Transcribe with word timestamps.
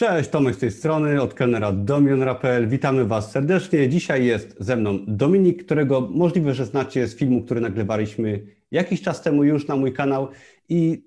Cześć, 0.00 0.30
Tomek 0.30 0.54
z 0.54 0.58
tej 0.58 0.70
strony, 0.70 1.22
od 1.22 1.34
kelnera 1.34 1.72
Domionra.pl. 1.72 2.68
Witamy 2.68 3.04
Was 3.04 3.32
serdecznie. 3.32 3.88
Dzisiaj 3.88 4.24
jest 4.24 4.56
ze 4.60 4.76
mną 4.76 4.98
Dominik, 5.06 5.64
którego 5.64 6.00
możliwe, 6.00 6.54
że 6.54 6.66
znacie 6.66 7.08
z 7.08 7.16
filmu, 7.16 7.42
który 7.42 7.60
nagrywaliśmy 7.60 8.46
jakiś 8.70 9.02
czas 9.02 9.22
temu 9.22 9.44
już 9.44 9.68
na 9.68 9.76
mój 9.76 9.92
kanał. 9.92 10.28
I 10.68 11.04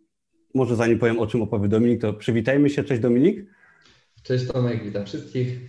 może 0.53 0.75
zanim 0.75 0.99
powiem, 0.99 1.19
o 1.19 1.27
czym 1.27 1.41
opowie 1.41 1.67
Dominik, 1.67 2.01
to 2.01 2.13
przywitajmy 2.13 2.69
się. 2.69 2.83
Cześć 2.83 3.01
Dominik. 3.01 3.45
Cześć 4.23 4.47
Tomek, 4.47 4.83
witam 4.83 5.05
wszystkich. 5.05 5.59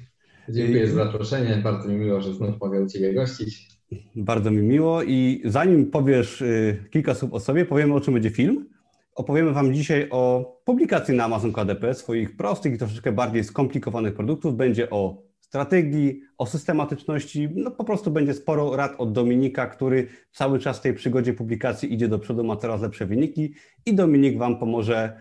Dziękuję 0.49 0.89
za 0.89 1.05
zaproszenie. 1.05 1.57
Bardzo 1.57 1.89
mi 1.89 1.97
miło, 1.97 2.21
że 2.21 2.35
znów 2.35 2.61
mogę 2.61 2.83
u 2.83 2.87
Ciebie 2.87 3.15
gościć. 3.15 3.69
Bardzo 4.17 4.51
mi 4.51 4.63
miło 4.63 5.03
i 5.03 5.43
zanim 5.45 5.91
powiesz 5.91 6.43
y, 6.43 6.85
kilka 6.91 7.15
słów 7.15 7.33
o 7.33 7.41
sobie, 7.41 7.65
powiemy 7.65 7.95
o 7.95 8.01
czym 8.01 8.15
będzie 8.15 8.31
film. 8.31 8.74
Opowiemy 9.15 9.53
Wam 9.53 9.75
dzisiaj 9.75 10.09
o 10.11 10.53
publikacji 10.65 11.15
na 11.15 11.25
Amazon 11.25 11.53
KDP 11.53 11.95
swoich 11.95 12.37
prostych 12.37 12.75
i 12.75 12.79
troszeczkę 12.79 13.13
bardziej 13.13 13.45
skomplikowanych 13.45 14.15
produktów. 14.15 14.57
Będzie 14.57 14.91
o 14.91 15.23
strategii, 15.41 16.21
o 16.39 16.47
systematyczności. 16.47 17.49
No 17.55 17.71
po 17.71 17.85
prostu 17.85 18.11
będzie 18.11 18.35
sporo 18.35 18.77
rad 18.77 18.95
od 18.99 19.13
Dominika, 19.13 19.67
który 19.67 20.09
cały 20.33 20.59
czas 20.59 20.79
w 20.79 20.83
tej 20.83 20.95
przygodzie 20.95 21.35
publikacji 21.35 21.95
idzie 21.95 22.09
do 22.09 22.19
przodu, 22.19 22.45
ma 22.45 22.57
coraz 22.57 22.83
lepsze 22.83 23.07
wyniki 23.07 23.55
i 23.87 23.95
Dominik 23.95 24.39
Wam 24.39 24.59
pomoże 24.59 25.17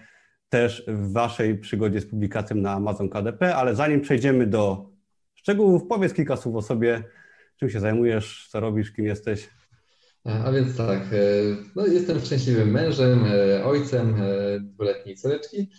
też 0.50 0.84
w 0.88 1.12
Waszej 1.12 1.58
przygodzie 1.58 2.02
z 2.02 2.06
publikacją 2.06 2.58
na 2.58 2.72
Amazon 2.72 3.10
KDP, 3.10 3.56
ale 3.56 3.76
zanim 3.76 4.02
przejdziemy 4.02 4.48
do 4.48 4.90
szczegółów, 5.36 5.88
powiedz 5.90 6.14
kilka 6.14 6.36
słów 6.36 6.56
o 6.56 6.62
sobie, 6.62 7.04
czym 7.60 7.70
się 7.70 7.80
zajmujesz, 7.80 8.48
co 8.52 8.60
robisz, 8.60 8.92
kim 8.92 9.06
jesteś. 9.06 9.50
A 10.26 10.52
więc 10.52 10.78
tak, 10.78 11.02
e, 11.02 11.18
no 11.76 11.86
jestem 11.86 12.20
szczęśliwym 12.20 12.72
mężem, 12.72 13.26
e, 13.26 13.66
ojcem 13.66 14.16
e, 14.16 14.60
dwuletniej 14.60 15.16
córeczki, 15.16 15.70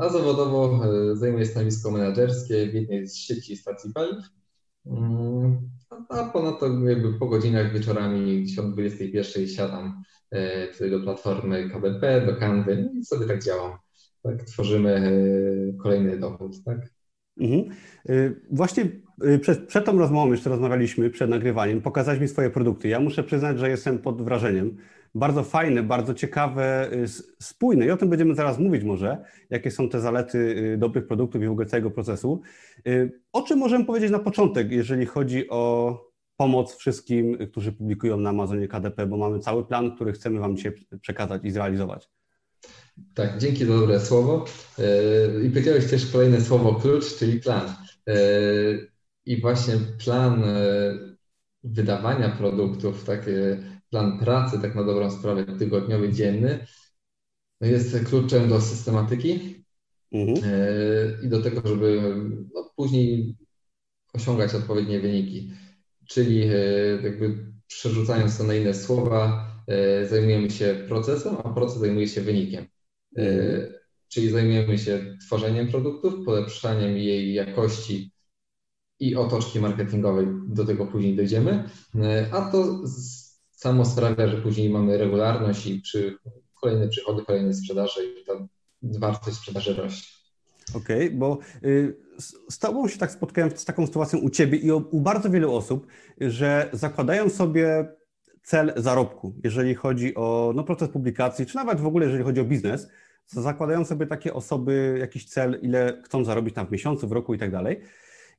a 0.00 0.08
zawodowo 0.08 0.80
zajmuję 1.16 1.46
stanowisko 1.46 1.90
menedżerskie 1.90 2.66
w 2.66 2.74
jednej 2.74 3.08
z 3.08 3.16
sieci 3.16 3.56
stacji 3.56 3.92
paliw. 3.92 4.24
Mm, 4.86 5.70
a 6.08 6.24
ponadto 6.24 6.88
jakby 6.88 7.18
po 7.18 7.26
godzinach 7.26 7.72
wieczorami 7.72 8.42
gdzieś 8.42 8.58
od 8.58 8.72
21 8.72 9.48
siadam 9.48 10.02
tutaj 10.72 10.90
do 10.90 11.00
platformy 11.00 11.70
KBP, 11.70 12.26
do 12.26 12.36
Canvy 12.36 12.90
i 13.00 13.04
sobie 13.04 13.26
tak 13.26 13.44
działam. 13.44 13.72
Tak, 14.22 14.42
tworzymy 14.42 15.12
kolejny 15.82 16.18
dochód, 16.18 16.64
tak? 16.64 16.78
Mhm. 17.40 17.74
Właśnie 18.50 18.84
przed, 19.40 19.66
przed 19.66 19.84
tą 19.84 19.98
rozmową 19.98 20.30
jeszcze 20.32 20.50
rozmawialiśmy, 20.50 21.10
przed 21.10 21.30
nagrywaniem, 21.30 21.80
pokazałeś 21.80 22.20
mi 22.20 22.28
swoje 22.28 22.50
produkty. 22.50 22.88
Ja 22.88 23.00
muszę 23.00 23.22
przyznać, 23.22 23.58
że 23.58 23.70
jestem 23.70 23.98
pod 23.98 24.22
wrażeniem. 24.22 24.76
Bardzo 25.14 25.42
fajne, 25.42 25.82
bardzo 25.82 26.14
ciekawe, 26.14 26.92
y, 26.92 27.08
spójne 27.42 27.86
i 27.86 27.90
o 27.90 27.96
tym 27.96 28.08
będziemy 28.08 28.34
zaraz 28.34 28.58
mówić 28.58 28.84
może, 28.84 29.24
jakie 29.50 29.70
są 29.70 29.88
te 29.88 30.00
zalety 30.00 30.74
dobrych 30.78 31.06
produktów 31.06 31.42
i 31.42 31.46
w 31.46 31.50
ogóle 31.50 31.66
całego 31.66 31.90
procesu. 31.90 32.40
O 33.32 33.42
czym 33.42 33.58
możemy 33.58 33.84
powiedzieć 33.84 34.10
na 34.10 34.18
początek, 34.18 34.70
jeżeli 34.70 35.06
chodzi 35.06 35.48
o 35.50 36.12
pomoc 36.36 36.76
wszystkim, 36.76 37.38
którzy 37.50 37.72
publikują 37.72 38.16
na 38.16 38.30
Amazonie 38.30 38.68
KDP, 38.68 39.06
bo 39.06 39.16
mamy 39.16 39.38
cały 39.38 39.66
plan, 39.66 39.94
który 39.94 40.12
chcemy 40.12 40.40
Wam 40.40 40.56
dzisiaj 40.56 40.72
przekazać 41.00 41.42
i 41.44 41.50
zrealizować. 41.50 42.10
Tak, 43.14 43.38
dzięki 43.38 43.64
za 43.64 43.72
dobre 43.72 44.00
słowo. 44.00 44.44
I 45.44 45.50
powiedziałeś 45.50 45.90
też 45.90 46.06
kolejne 46.06 46.40
słowo 46.40 46.74
klucz, 46.74 47.16
czyli 47.16 47.40
plan. 47.40 47.74
E, 49.26 49.32
I 49.32 49.40
właśnie 49.40 49.74
plan 50.04 50.44
e, 50.44 50.58
wydawania 51.64 52.28
produktów, 52.28 53.04
tak, 53.04 53.30
plan 53.90 54.18
pracy, 54.18 54.58
tak 54.62 54.74
na 54.74 54.84
dobrą 54.84 55.10
sprawę, 55.10 55.46
tygodniowy, 55.58 56.12
dzienny, 56.12 56.66
no 57.60 57.66
jest 57.66 58.04
kluczem 58.04 58.48
do 58.48 58.60
systematyki 58.60 59.64
mhm. 60.12 60.38
i 61.24 61.28
do 61.28 61.42
tego, 61.42 61.68
żeby 61.68 62.02
no, 62.54 62.70
później 62.76 63.36
osiągać 64.12 64.54
odpowiednie 64.54 65.00
wyniki. 65.00 65.52
Czyli 66.08 66.48
jakby 67.02 67.52
przerzucając 67.66 68.38
to 68.38 68.44
na 68.44 68.54
inne 68.54 68.74
słowa, 68.74 69.50
zajmujemy 70.10 70.50
się 70.50 70.84
procesem, 70.88 71.36
a 71.44 71.54
proces 71.54 71.78
zajmuje 71.78 72.08
się 72.08 72.20
wynikiem. 72.20 72.66
E, 73.16 73.82
czyli 74.08 74.30
zajmujemy 74.30 74.78
się 74.78 75.16
tworzeniem 75.26 75.68
produktów, 75.68 76.24
polepszaniem 76.24 76.96
jej 76.96 77.34
jakości 77.34 78.11
i 79.02 79.16
otoczki 79.16 79.60
marketingowej, 79.60 80.26
do 80.46 80.64
tego 80.64 80.86
później 80.86 81.16
dojdziemy, 81.16 81.64
e, 81.94 82.26
a 82.32 82.50
to 82.50 82.80
samo 83.50 83.84
sprawia, 83.84 84.28
że 84.28 84.36
później 84.36 84.70
mamy 84.70 84.98
regularność 84.98 85.66
i 85.66 85.80
przy 85.80 86.16
kolejne 86.60 86.88
przychody, 86.88 87.24
kolejne 87.24 87.54
sprzedaże 87.54 88.04
i 88.04 88.24
ta 88.26 88.32
wartość 88.82 89.36
sprzedaży 89.36 89.74
rośnie. 89.74 90.08
Okej, 90.74 91.06
okay, 91.06 91.18
bo 91.18 91.38
y, 91.64 91.96
z 92.50 92.58
Tobą 92.58 92.88
się 92.88 92.98
tak 92.98 93.10
spotkałem 93.10 93.50
z 93.56 93.64
taką 93.64 93.86
sytuacją 93.86 94.18
u 94.18 94.30
Ciebie 94.30 94.58
i 94.58 94.72
u 94.72 95.00
bardzo 95.00 95.30
wielu 95.30 95.54
osób, 95.54 95.86
że 96.20 96.70
zakładają 96.72 97.28
sobie 97.28 97.88
cel 98.42 98.72
zarobku, 98.76 99.34
jeżeli 99.44 99.74
chodzi 99.74 100.14
o 100.14 100.52
no, 100.54 100.64
proces 100.64 100.88
publikacji, 100.88 101.46
czy 101.46 101.56
nawet 101.56 101.80
w 101.80 101.86
ogóle 101.86 102.06
jeżeli 102.06 102.24
chodzi 102.24 102.40
o 102.40 102.44
biznes, 102.44 102.88
zakładają 103.26 103.84
sobie 103.84 104.06
takie 104.06 104.34
osoby 104.34 104.96
jakiś 105.00 105.24
cel, 105.24 105.58
ile 105.62 106.02
chcą 106.04 106.24
zarobić 106.24 106.54
tam 106.54 106.66
w 106.66 106.70
miesiącu, 106.70 107.08
w 107.08 107.12
roku 107.12 107.34
i 107.34 107.38
tak 107.38 107.50
dalej. 107.50 107.80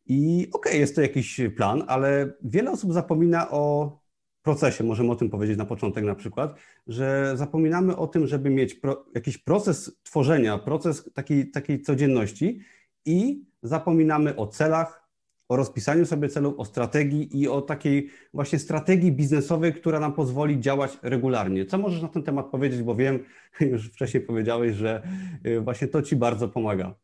I 0.05 0.47
okej, 0.53 0.71
okay, 0.71 0.79
jest 0.79 0.95
to 0.95 1.01
jakiś 1.01 1.41
plan, 1.55 1.83
ale 1.87 2.33
wiele 2.43 2.71
osób 2.71 2.93
zapomina 2.93 3.51
o 3.51 4.03
procesie, 4.43 4.83
możemy 4.83 5.11
o 5.11 5.15
tym 5.15 5.29
powiedzieć 5.29 5.57
na 5.57 5.65
początek 5.65 6.03
na 6.03 6.15
przykład, 6.15 6.55
że 6.87 7.33
zapominamy 7.35 7.97
o 7.97 8.07
tym, 8.07 8.27
żeby 8.27 8.49
mieć 8.49 8.73
pro, 8.73 9.05
jakiś 9.15 9.37
proces 9.37 9.99
tworzenia, 10.03 10.57
proces 10.57 11.09
takiej, 11.13 11.51
takiej 11.51 11.81
codzienności 11.81 12.59
i 13.05 13.45
zapominamy 13.63 14.35
o 14.35 14.47
celach, 14.47 15.03
o 15.49 15.55
rozpisaniu 15.55 16.05
sobie 16.05 16.29
celów, 16.29 16.59
o 16.59 16.65
strategii 16.65 17.41
i 17.41 17.47
o 17.47 17.61
takiej 17.61 18.09
właśnie 18.33 18.59
strategii 18.59 19.11
biznesowej, 19.11 19.73
która 19.73 19.99
nam 19.99 20.13
pozwoli 20.13 20.59
działać 20.59 20.97
regularnie. 21.01 21.65
Co 21.65 21.77
możesz 21.77 22.01
na 22.01 22.07
ten 22.07 22.23
temat 22.23 22.45
powiedzieć, 22.45 22.81
bo 22.81 22.95
wiem, 22.95 23.19
już 23.71 23.91
wcześniej 23.91 24.23
powiedziałeś, 24.23 24.75
że 24.75 25.01
y, 25.45 25.61
właśnie 25.61 25.87
to 25.87 26.01
Ci 26.01 26.15
bardzo 26.15 26.49
pomaga. 26.49 26.95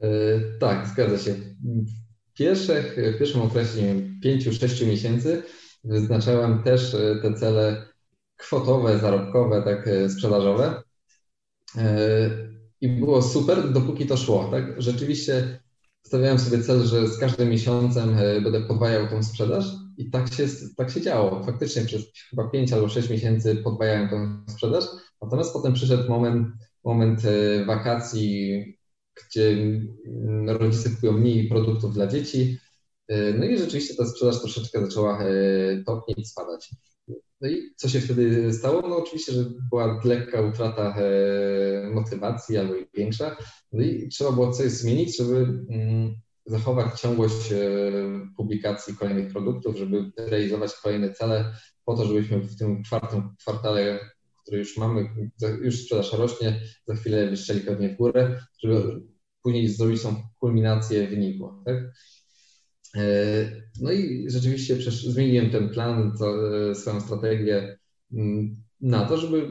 Yy, 0.00 0.08
tak, 0.60 0.86
zgadza 0.86 1.18
się. 1.18 1.34
Pierwszych, 2.38 2.96
w 3.14 3.18
pierwszym 3.18 3.42
okresie 3.42 3.94
5-6 4.24 4.86
miesięcy 4.86 5.42
wyznaczałem 5.84 6.62
też 6.62 6.94
y, 6.94 7.18
te 7.22 7.34
cele 7.34 7.86
kwotowe, 8.36 8.98
zarobkowe, 8.98 9.62
tak 9.62 9.88
sprzedażowe. 10.08 10.82
I 12.80 12.88
było 12.88 13.22
super, 13.22 13.72
dopóki 13.72 14.06
to 14.06 14.16
szło. 14.16 14.48
Tak? 14.50 14.82
Rzeczywiście 14.82 15.60
stawiałem 16.06 16.38
sobie 16.38 16.62
cel, 16.62 16.86
że 16.86 17.08
z 17.08 17.18
każdym 17.18 17.50
miesiącem 17.50 18.18
e, 18.18 18.40
będę 18.40 18.60
podwajał 18.60 19.08
tą 19.08 19.22
sprzedaż 19.22 19.64
i 19.96 20.10
tak 20.10 20.34
się, 20.34 20.46
tak 20.76 20.90
się 20.90 21.00
działo. 21.00 21.44
Faktycznie 21.44 21.82
przez 21.82 22.02
chyba 22.30 22.50
5 22.50 22.72
albo 22.72 22.88
6 22.88 23.10
miesięcy 23.10 23.56
podwajałem 23.56 24.08
tą 24.08 24.44
sprzedaż, 24.52 24.84
natomiast 25.22 25.52
potem 25.52 25.72
przyszedł 25.72 26.10
moment, 26.10 26.48
moment 26.84 27.20
e, 27.24 27.64
wakacji, 27.64 28.64
gdzie 29.16 29.50
mm, 29.50 30.50
rodzice 30.50 30.90
kupują 30.90 31.12
mniej 31.12 31.48
produktów 31.48 31.94
dla 31.94 32.06
dzieci, 32.06 32.58
e, 33.08 33.32
no 33.32 33.44
i 33.44 33.58
rzeczywiście 33.58 33.94
ta 33.94 34.06
sprzedaż 34.06 34.40
troszeczkę 34.40 34.80
zaczęła 34.80 35.24
topnieć, 35.86 36.28
spadać. 36.28 36.70
No 37.40 37.48
i 37.48 37.74
co 37.76 37.88
się 37.88 38.00
wtedy 38.00 38.52
stało? 38.52 38.88
No 38.88 38.96
oczywiście, 38.96 39.32
że 39.32 39.44
była 39.70 40.00
lekka 40.04 40.40
utrata 40.40 40.96
e, 40.98 41.90
motywacji 41.90 42.56
albo 42.56 42.74
i 42.76 42.86
większa. 42.94 43.36
No 43.72 43.82
i 43.82 44.08
trzeba 44.08 44.32
było 44.32 44.52
coś 44.52 44.70
zmienić, 44.70 45.18
żeby 45.18 45.36
mm, 45.70 46.14
zachować 46.46 47.00
ciągłość 47.00 47.54
publikacji 48.36 48.96
kolejnych 48.96 49.32
produktów, 49.32 49.76
żeby 49.76 50.10
realizować 50.16 50.72
kolejne 50.82 51.12
cele 51.12 51.54
po 51.84 51.96
to, 51.96 52.06
żebyśmy 52.06 52.40
w 52.40 52.58
tym 52.58 52.82
czwartym 52.82 53.36
kwartale, 53.40 54.10
który 54.46 54.58
już 54.58 54.76
mamy, 54.76 55.08
już 55.62 55.82
sprzedaż 55.82 56.12
rośnie, 56.12 56.60
za 56.86 56.94
chwilę 56.94 57.30
wyszczeli 57.30 57.60
pewnie 57.60 57.88
w 57.88 57.96
górę, 57.96 58.40
żeby 58.62 59.02
później 59.42 59.68
zrobić 59.68 60.02
tą 60.02 60.16
kulminację 60.38 61.08
wyniku. 61.08 61.52
Tak? 61.64 61.76
E, 62.96 63.02
no 63.80 63.92
i 63.92 64.30
rzeczywiście 64.30 64.76
zmieniłem 64.90 65.50
ten 65.50 65.68
plan, 65.68 66.12
e, 66.70 66.74
swoją 66.74 67.00
strategię 67.00 67.78
mm, 68.12 68.56
na 68.80 69.04
to, 69.04 69.18
żeby 69.18 69.48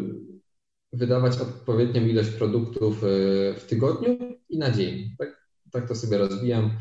wydawać 0.93 1.37
odpowiednią 1.37 2.05
ilość 2.07 2.29
produktów 2.29 3.03
e, 3.03 3.07
w 3.59 3.65
tygodniu 3.67 4.17
i 4.49 4.57
na 4.57 4.71
dzień. 4.71 5.15
Tak, 5.17 5.47
tak 5.71 5.87
to 5.87 5.95
sobie 5.95 6.17
rozwijam 6.17 6.71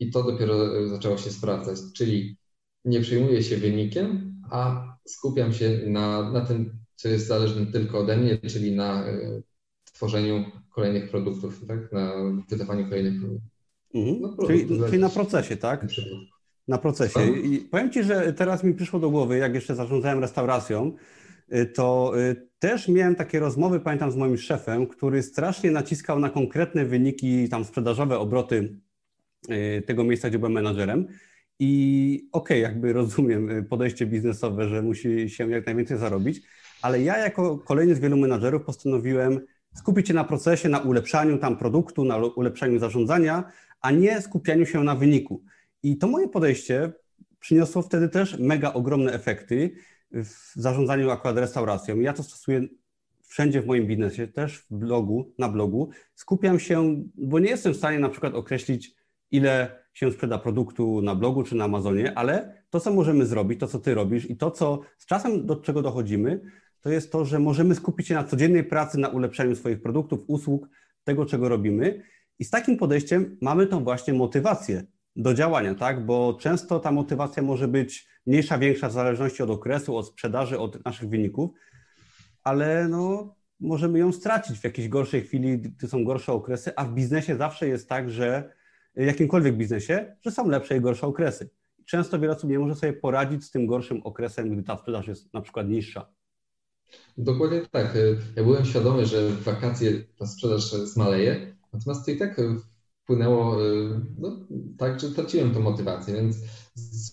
i 0.00 0.10
to 0.10 0.22
dopiero 0.22 0.88
zaczęło 0.88 1.18
się 1.18 1.30
sprawdzać, 1.30 1.78
czyli 1.96 2.36
nie 2.84 3.00
przejmuję 3.00 3.42
się 3.42 3.56
wynikiem, 3.56 4.34
a 4.50 4.86
skupiam 5.08 5.52
się 5.52 5.80
na, 5.86 6.32
na 6.32 6.40
tym, 6.40 6.83
co 6.96 7.08
jest 7.08 7.26
zależne 7.26 7.66
tylko 7.66 7.98
ode 7.98 8.16
mnie, 8.16 8.38
czyli 8.38 8.76
na 8.76 9.04
tworzeniu 9.84 10.44
kolejnych 10.70 11.10
produktów, 11.10 11.66
tak? 11.68 11.92
na 11.92 12.12
wydawaniu 12.48 12.88
kolejnych 12.88 13.20
produktów. 13.20 13.50
Mhm. 13.94 14.20
No, 14.20 14.46
czyli, 14.46 14.68
czyli, 14.86 14.98
na 14.98 15.08
procesie, 15.08 15.56
tak? 15.56 15.86
Na 16.68 16.78
procesie. 16.78 17.26
I 17.26 17.58
powiem 17.58 17.92
Ci, 17.92 18.04
że 18.04 18.32
teraz 18.32 18.64
mi 18.64 18.74
przyszło 18.74 19.00
do 19.00 19.10
głowy, 19.10 19.38
jak 19.38 19.54
jeszcze 19.54 19.74
zarządzałem 19.74 20.18
restauracją, 20.18 20.92
to 21.74 22.12
też 22.58 22.88
miałem 22.88 23.14
takie 23.14 23.40
rozmowy, 23.40 23.80
pamiętam, 23.80 24.10
z 24.10 24.16
moim 24.16 24.36
szefem, 24.36 24.86
który 24.86 25.22
strasznie 25.22 25.70
naciskał 25.70 26.20
na 26.20 26.30
konkretne 26.30 26.84
wyniki 26.84 27.48
tam 27.48 27.64
sprzedażowe, 27.64 28.18
obroty 28.18 28.80
tego 29.86 30.04
miejsca, 30.04 30.28
gdzie 30.28 30.38
byłem 30.38 30.52
menadżerem. 30.52 31.06
I 31.58 32.28
okej, 32.32 32.64
okay, 32.64 32.72
jakby 32.72 32.92
rozumiem 32.92 33.66
podejście 33.68 34.06
biznesowe, 34.06 34.68
że 34.68 34.82
musi 34.82 35.30
się 35.30 35.50
jak 35.50 35.66
najwięcej 35.66 35.98
zarobić, 35.98 36.42
ale 36.84 37.02
ja 37.02 37.18
jako 37.18 37.58
kolejny 37.58 37.94
z 37.94 37.98
wielu 37.98 38.16
menadżerów 38.16 38.62
postanowiłem 38.64 39.40
skupić 39.74 40.08
się 40.08 40.14
na 40.14 40.24
procesie, 40.24 40.68
na 40.68 40.78
ulepszaniu 40.78 41.38
tam 41.38 41.56
produktu, 41.56 42.04
na 42.04 42.16
ulepszaniu 42.16 42.78
zarządzania, 42.78 43.44
a 43.80 43.90
nie 43.90 44.22
skupianiu 44.22 44.66
się 44.66 44.84
na 44.84 44.94
wyniku. 44.94 45.42
I 45.82 45.98
to 45.98 46.06
moje 46.06 46.28
podejście 46.28 46.92
przyniosło 47.40 47.82
wtedy 47.82 48.08
też 48.08 48.38
mega 48.38 48.72
ogromne 48.72 49.12
efekty 49.12 49.70
w 50.10 50.52
zarządzaniu 50.54 51.10
akurat 51.10 51.36
restauracją. 51.36 52.00
Ja 52.00 52.12
to 52.12 52.22
stosuję 52.22 52.62
wszędzie 53.22 53.62
w 53.62 53.66
moim 53.66 53.86
biznesie, 53.86 54.28
też 54.28 54.58
w 54.58 54.74
blogu, 54.74 55.32
na 55.38 55.48
blogu. 55.48 55.90
Skupiam 56.14 56.58
się, 56.60 57.02
bo 57.14 57.38
nie 57.38 57.50
jestem 57.50 57.74
w 57.74 57.76
stanie 57.76 57.98
na 57.98 58.08
przykład 58.08 58.34
określić, 58.34 58.94
ile 59.30 59.84
się 59.94 60.12
sprzeda 60.12 60.38
produktu 60.38 61.02
na 61.02 61.14
blogu 61.14 61.42
czy 61.42 61.54
na 61.54 61.64
Amazonie, 61.64 62.18
ale 62.18 62.64
to, 62.70 62.80
co 62.80 62.92
możemy 62.92 63.26
zrobić, 63.26 63.60
to, 63.60 63.66
co 63.66 63.78
ty 63.78 63.94
robisz 63.94 64.30
i 64.30 64.36
to, 64.36 64.50
co 64.50 64.80
z 64.98 65.06
czasem 65.06 65.46
do 65.46 65.56
czego 65.56 65.82
dochodzimy, 65.82 66.40
to 66.84 66.90
jest 66.90 67.12
to, 67.12 67.24
że 67.24 67.38
możemy 67.38 67.74
skupić 67.74 68.08
się 68.08 68.14
na 68.14 68.24
codziennej 68.24 68.64
pracy, 68.64 68.98
na 68.98 69.08
ulepszaniu 69.08 69.56
swoich 69.56 69.82
produktów, 69.82 70.20
usług, 70.26 70.68
tego, 71.04 71.26
czego 71.26 71.48
robimy. 71.48 72.02
I 72.38 72.44
z 72.44 72.50
takim 72.50 72.76
podejściem 72.76 73.38
mamy 73.42 73.66
tą 73.66 73.84
właśnie 73.84 74.14
motywację 74.14 74.82
do 75.16 75.34
działania, 75.34 75.74
tak? 75.74 76.06
Bo 76.06 76.38
często 76.40 76.80
ta 76.80 76.92
motywacja 76.92 77.42
może 77.42 77.68
być 77.68 78.08
mniejsza, 78.26 78.58
większa 78.58 78.88
w 78.88 78.92
zależności 78.92 79.42
od 79.42 79.50
okresu, 79.50 79.96
od 79.96 80.08
sprzedaży, 80.08 80.58
od 80.58 80.84
naszych 80.84 81.08
wyników, 81.08 81.50
ale 82.42 82.88
no, 82.88 83.34
możemy 83.60 83.98
ją 83.98 84.12
stracić 84.12 84.58
w 84.58 84.64
jakiejś 84.64 84.88
gorszej 84.88 85.22
chwili, 85.22 85.58
gdy 85.58 85.88
są 85.88 86.04
gorsze 86.04 86.32
okresy, 86.32 86.72
a 86.76 86.84
w 86.84 86.94
biznesie 86.94 87.36
zawsze 87.36 87.68
jest 87.68 87.88
tak, 87.88 88.10
że 88.10 88.52
jakimkolwiek 88.96 89.56
biznesie, 89.56 90.16
że 90.20 90.30
są 90.30 90.48
lepsze 90.48 90.76
i 90.76 90.80
gorsze 90.80 91.06
okresy. 91.06 91.50
Często 91.84 92.18
wiele 92.18 92.32
osób 92.36 92.50
nie 92.50 92.58
może 92.58 92.74
sobie 92.74 92.92
poradzić 92.92 93.44
z 93.44 93.50
tym 93.50 93.66
gorszym 93.66 94.02
okresem, 94.02 94.50
gdy 94.50 94.62
ta 94.62 94.76
sprzedaż 94.76 95.08
jest 95.08 95.34
na 95.34 95.40
przykład 95.40 95.68
niższa. 95.68 96.14
Dokładnie 97.18 97.60
tak. 97.70 97.98
Ja 98.36 98.44
byłem 98.44 98.64
świadomy, 98.64 99.06
że 99.06 99.28
w 99.28 99.42
wakacje 99.42 100.04
ta 100.18 100.26
sprzedaż 100.26 100.72
zmaleje, 100.72 101.56
natomiast 101.72 102.06
to 102.06 102.10
i 102.10 102.16
tak 102.16 102.40
wpłynęło 103.02 103.56
no, 104.18 104.46
tak, 104.78 105.00
że 105.00 105.10
traciłem 105.10 105.54
tę 105.54 105.60
motywację, 105.60 106.14
więc 106.14 106.36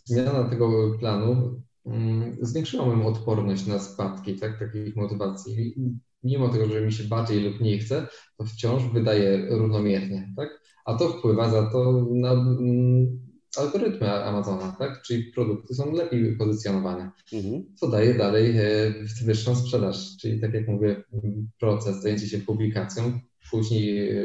zmiana 0.05 0.43
tego 0.43 0.91
planu 0.99 1.61
um, 1.83 2.37
zwiększyła 2.41 2.85
moją 2.85 3.07
odporność 3.07 3.67
na 3.67 3.79
spadki 3.79 4.35
tak, 4.35 4.59
takich 4.59 4.95
motywacji. 4.95 5.75
Mimo 6.23 6.49
tego, 6.49 6.65
że 6.65 6.81
mi 6.81 6.93
się 6.93 7.03
bardziej 7.03 7.43
lub 7.43 7.59
mniej 7.59 7.79
chce, 7.79 8.07
to 8.37 8.45
wciąż 8.45 8.83
wydaje 8.93 9.47
równomiernie. 9.49 10.33
Tak? 10.37 10.61
A 10.85 10.93
to 10.93 11.09
wpływa 11.09 11.49
za 11.49 11.71
to 11.71 12.05
na 12.11 12.35
algorytmy 13.57 14.11
Amazona, 14.11 14.75
tak? 14.79 15.01
czyli 15.01 15.23
produkty 15.23 15.75
są 15.75 15.91
lepiej 15.91 16.37
pozycjonowane, 16.37 17.11
mhm. 17.33 17.63
co 17.75 17.87
daje 17.87 18.13
dalej 18.13 18.57
e, 18.57 18.93
wyższą 19.25 19.55
sprzedaż, 19.55 20.17
czyli 20.21 20.41
tak 20.41 20.53
jak 20.53 20.67
mówię, 20.67 21.03
proces 21.59 22.01
zajęcia 22.01 22.27
się 22.27 22.37
publikacją 22.37 23.19
później 23.51 24.09
e, 24.09 24.23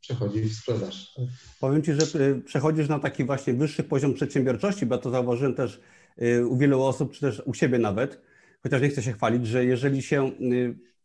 przechodzi 0.00 0.40
w 0.40 0.54
sprzedaż. 0.54 1.14
Powiem 1.60 1.82
Ci, 1.82 1.92
że 1.92 2.20
e, 2.20 2.40
przechodzisz 2.40 2.88
na 2.88 2.98
taki 2.98 3.24
właśnie 3.24 3.54
wyższy 3.54 3.84
poziom 3.84 4.14
przedsiębiorczości, 4.14 4.86
bo 4.86 4.94
ja 4.94 5.00
to 5.00 5.10
zauważyłem 5.10 5.54
też 5.54 5.80
u 6.48 6.56
wielu 6.56 6.82
osób, 6.82 7.12
czy 7.12 7.20
też 7.20 7.42
u 7.46 7.54
siebie 7.54 7.78
nawet, 7.78 8.20
chociaż 8.62 8.82
nie 8.82 8.88
chcę 8.88 9.02
się 9.02 9.12
chwalić, 9.12 9.46
że 9.46 9.64
jeżeli 9.64 10.02
się 10.02 10.30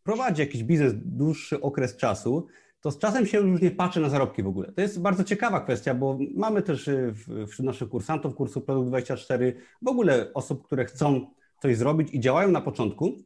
prowadzi 0.02 0.40
jakiś 0.40 0.64
biznes 0.64 0.92
dłuższy 0.96 1.60
okres 1.60 1.96
czasu, 1.96 2.46
to 2.80 2.90
z 2.90 2.98
czasem 2.98 3.26
się 3.26 3.38
już 3.38 3.60
nie 3.60 3.70
patrzy 3.70 4.00
na 4.00 4.08
zarobki 4.08 4.42
w 4.42 4.46
ogóle. 4.46 4.72
To 4.72 4.80
jest 4.80 5.00
bardzo 5.00 5.24
ciekawa 5.24 5.60
kwestia, 5.60 5.94
bo 5.94 6.18
mamy 6.34 6.62
też 6.62 6.88
y, 6.88 7.14
wśród 7.48 7.66
naszych 7.66 7.88
kursantów 7.88 8.34
kursu 8.34 8.60
Produkt 8.60 8.88
24 8.88 9.54
w 9.82 9.88
ogóle 9.88 10.32
osób, 10.34 10.66
które 10.66 10.84
chcą 10.84 11.26
coś 11.62 11.76
zrobić 11.76 12.14
i 12.14 12.20
działają 12.20 12.50
na 12.50 12.60
początku, 12.60 13.16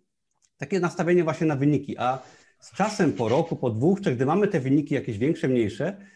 takie 0.57 0.81
nastawienie 0.81 1.25
właśnie 1.25 1.47
na 1.47 1.57
wyniki, 1.57 1.99
a 1.99 2.23
z 2.61 2.73
czasem 2.73 3.13
po 3.13 3.29
roku, 3.29 3.57
po 3.57 3.71
dwóch, 3.71 4.01
czy 4.01 4.17
gdy 4.17 4.27
mamy 4.27 4.49
te 4.49 4.61
wyniki 4.61 4.95
jakieś 4.95 5.19
większe, 5.19 5.49
mniejsze, 5.49 6.07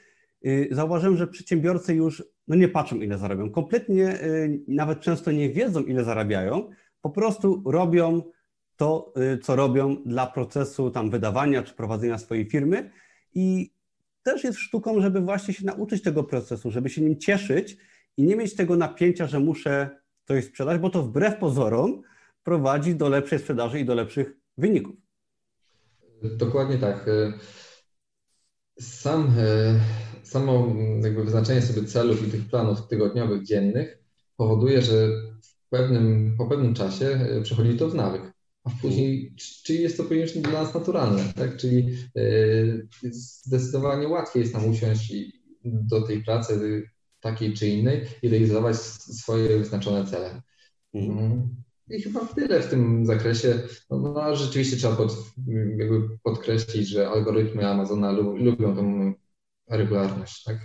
y, 0.47 0.69
zauważyłem, 0.71 1.17
że 1.17 1.27
przedsiębiorcy 1.27 1.95
już 1.95 2.25
no 2.49 2.57
nie 2.57 2.69
patrzą, 2.69 2.97
ile 2.97 3.19
zarabiają. 3.19 3.51
Kompletnie 3.51 4.23
y, 4.23 4.65
nawet 4.69 5.01
często 5.01 5.33
nie 5.33 5.51
wiedzą, 5.51 5.83
ile 5.83 6.05
zarabiają, 6.05 6.71
po 7.01 7.11
prostu 7.11 7.63
robią 7.67 8.23
to, 8.77 9.15
co 9.43 9.57
robią 9.57 9.97
dla 10.07 10.27
procesu 10.27 10.91
tam 10.91 11.11
wydawania 11.11 11.63
czy 11.63 11.75
prowadzenia 11.75 12.19
swojej 12.19 12.51
firmy 12.51 12.91
i 13.37 13.71
też 14.23 14.45
jest 14.45 14.59
sztuką, 14.59 15.01
żeby 15.01 15.21
właśnie 15.21 15.55
się 15.55 15.65
nauczyć 15.65 16.03
tego 16.03 16.25
procesu, 16.25 16.71
żeby 16.71 16.91
się 16.91 17.03
nim 17.03 17.19
cieszyć 17.19 17.77
i 18.17 18.23
nie 18.23 18.37
mieć 18.37 18.55
tego 18.55 18.77
napięcia, 18.77 19.27
że 19.27 19.41
muszę 19.41 19.91
coś 20.25 20.45
sprzedać, 20.45 20.81
bo 20.81 20.91
to 20.91 21.03
wbrew 21.03 21.39
pozorom 21.39 22.03
prowadzi 22.43 22.95
do 22.95 23.09
lepszej 23.09 23.39
sprzedaży 23.39 23.81
i 23.81 23.85
do 23.85 23.95
lepszych 23.95 24.37
wyników. 24.59 24.97
Dokładnie 26.23 26.79
tak. 26.79 27.07
Sam, 28.81 29.35
samo 30.23 30.75
jakby 31.03 31.25
wyznaczenie 31.25 31.63
sobie 31.63 31.89
celów 31.89 32.29
i 32.29 32.31
tych 32.31 32.49
planów 32.49 32.89
tygodniowych, 32.89 33.45
dziennych 33.45 33.99
powoduje, 34.37 34.83
że 34.83 35.09
pewnym, 35.71 36.35
po 36.39 36.47
pewnym 36.47 36.75
czasie 36.75 37.27
przechodzi 37.43 37.77
to 37.77 37.89
w 37.89 37.95
nawyk 37.95 38.36
a 38.67 38.71
później, 38.83 39.35
czyli 39.65 39.83
jest 39.83 39.97
to 39.97 40.05
poniekąd 40.05 40.49
dla 40.49 40.63
nas 40.63 40.75
naturalne, 40.75 41.33
tak? 41.37 41.57
Czyli 41.57 41.97
yy, 42.15 42.89
zdecydowanie 43.13 44.09
łatwiej 44.09 44.41
jest 44.41 44.55
nam 44.55 44.69
usiąść 44.69 45.15
do 45.65 46.03
tej 46.03 46.25
pracy 46.25 46.83
takiej 47.21 47.55
czy 47.55 47.69
innej 47.69 48.05
i 48.23 48.29
realizować 48.29 48.77
swoje 48.77 49.59
wyznaczone 49.59 50.07
cele. 50.07 50.43
Mhm. 50.95 51.19
Mm. 51.19 51.57
I 51.91 52.03
chyba 52.03 52.21
tyle 52.27 52.61
w 52.61 52.71
tym 52.71 53.07
zakresie. 53.07 53.61
No, 53.91 53.99
no 53.99 54.37
rzeczywiście 54.37 54.77
trzeba 54.77 54.97
pod, 54.97 55.17
podkreślić, 56.23 56.89
że 56.89 57.09
algorytmy 57.09 57.69
Amazona 57.69 58.13
lubią 58.13 58.77
tą 58.77 59.15
regularność, 59.71 60.45
tak? 60.45 60.59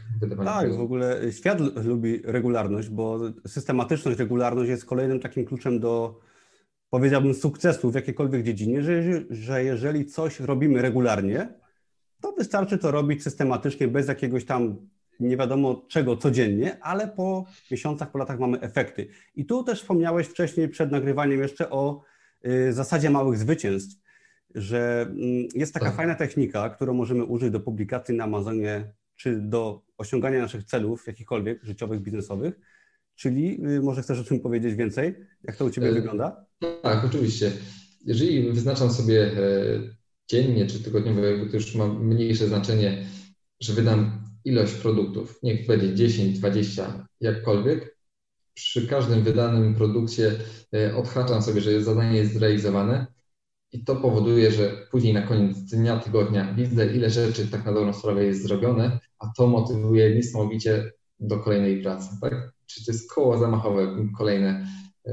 tak, 0.44 0.74
w 0.74 0.82
ogóle 0.82 1.32
świat 1.32 1.60
lubi 1.86 2.22
regularność, 2.24 2.90
bo 2.90 3.20
systematyczność, 3.48 4.20
regularność 4.20 4.70
jest 4.70 4.86
kolejnym 4.86 5.20
takim 5.20 5.46
kluczem 5.46 5.80
do 5.80 6.20
powiedziałbym, 6.92 7.34
sukcesu 7.34 7.92
w 7.92 7.96
jakiejkolwiek 7.96 8.44
dziedzinie, 8.44 8.82
że, 8.84 9.02
że 9.30 9.64
jeżeli 9.64 10.06
coś 10.06 10.40
robimy 10.40 10.82
regularnie, 10.82 11.48
to 12.22 12.32
wystarczy 12.32 12.78
to 12.78 12.92
robić 12.92 13.24
systematycznie, 13.24 13.88
bez 13.88 14.08
jakiegoś 14.08 14.46
tam 14.46 14.78
nie 15.20 15.38
wiadomo 15.38 15.86
czego 15.88 16.18
codziennie, 16.18 16.78
ale 16.82 17.08
po 17.08 17.46
miesiącach, 17.72 18.12
po 18.12 18.18
latach 18.18 18.40
mamy 18.40 18.60
efekty. 18.62 19.08
I 19.36 19.46
tu 19.46 19.64
też 19.64 19.82
wspomniałeś 19.82 20.28
wcześniej 20.28 20.70
przed 20.70 20.92
nagrywaniem 20.92 21.40
jeszcze 21.40 21.70
o 21.70 22.02
y, 22.46 22.74
zasadzie 22.74 23.10
małych 23.10 23.38
zwycięstw, 23.38 24.02
że 24.56 25.12
y, 25.18 25.48
jest 25.56 25.74
taka 25.74 25.86
tak. 25.86 25.96
fajna 25.96 26.16
technika, 26.16 26.70
którą 26.70 26.94
możemy 26.94 27.24
użyć 27.24 27.52
do 27.52 27.60
publikacji 27.60 28.16
na 28.16 28.24
Amazonie, 28.24 28.94
czy 29.16 29.36
do 29.36 29.82
osiągania 29.98 30.42
naszych 30.42 30.64
celów, 30.64 31.08
jakichkolwiek 31.08 31.64
życiowych, 31.64 32.02
biznesowych, 32.02 32.60
Czyli 33.16 33.66
y, 33.66 33.82
może 33.82 34.02
chcesz 34.02 34.20
o 34.20 34.24
czym 34.24 34.40
powiedzieć 34.40 34.76
więcej? 34.76 35.16
Jak 35.44 35.56
to 35.56 35.66
u 35.66 35.70
Ciebie 35.70 35.90
e, 35.90 35.94
wygląda? 35.94 36.46
Tak, 36.82 37.06
oczywiście. 37.06 37.52
Jeżeli 38.06 38.52
wyznaczam 38.52 38.92
sobie 38.92 39.24
e, 39.24 39.38
dziennie 40.30 40.68
czy 40.68 40.84
tygodniowo, 40.84 41.22
to 41.22 41.56
już 41.56 41.76
ma 41.76 41.88
mniejsze 41.88 42.48
znaczenie, 42.48 43.06
że 43.60 43.74
wydam 43.74 44.24
ilość 44.46 44.74
produktów, 44.74 45.40
niech 45.44 45.68
będzie 45.68 45.96
10, 45.96 46.40
20, 46.40 47.08
jakkolwiek, 47.22 47.98
przy 48.54 48.88
każdym 48.88 49.24
wydanym 49.24 49.76
produkcie 49.76 50.32
e, 50.74 50.96
odhaczam 50.96 51.42
sobie, 51.42 51.62
że 51.62 51.84
zadanie 51.84 52.18
jest 52.18 52.34
zrealizowane 52.34 53.08
i 53.72 53.84
to 53.84 53.96
powoduje, 53.96 54.52
że 54.52 54.88
później 54.92 55.14
na 55.14 55.22
koniec 55.22 55.58
dnia, 55.58 56.00
tygodnia 56.00 56.54
widzę, 56.54 56.96
ile 56.96 57.10
rzeczy 57.10 57.48
tak 57.48 57.66
na 57.66 57.74
dobrą 57.74 57.94
sprawę 57.94 58.26
jest 58.26 58.44
zrobione, 58.44 59.00
a 59.20 59.28
to 59.38 59.48
motywuje 59.48 60.16
niesamowicie 60.16 60.92
do 61.22 61.40
kolejnej 61.40 61.82
pracy. 61.82 62.10
Tak? 62.22 62.52
czy 62.74 62.86
to 62.86 62.92
jest 62.92 63.14
koło 63.14 63.38
zamachowe 63.38 63.88
kolejne, 64.18 64.68
e, 65.06 65.12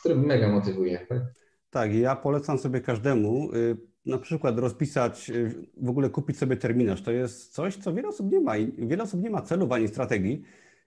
które 0.00 0.14
mega 0.14 0.48
motywuje. 0.48 1.06
Tak? 1.08 1.22
tak, 1.70 1.94
ja 1.94 2.16
polecam 2.16 2.58
sobie 2.58 2.80
każdemu 2.80 3.54
y, 3.54 3.76
na 4.06 4.18
przykład 4.18 4.58
rozpisać, 4.58 5.30
y, 5.30 5.54
w 5.76 5.88
ogóle 5.88 6.10
kupić 6.10 6.38
sobie 6.38 6.56
terminarz. 6.56 7.02
To 7.02 7.10
jest 7.10 7.52
coś, 7.52 7.76
co 7.76 7.94
wiele 7.94 8.08
osób 8.08 8.32
nie 8.32 8.40
ma. 8.40 8.52
Wiele 8.78 9.02
osób 9.02 9.22
nie 9.22 9.30
ma 9.30 9.42
celów 9.42 9.72
ani 9.72 9.88
strategii. 9.88 10.42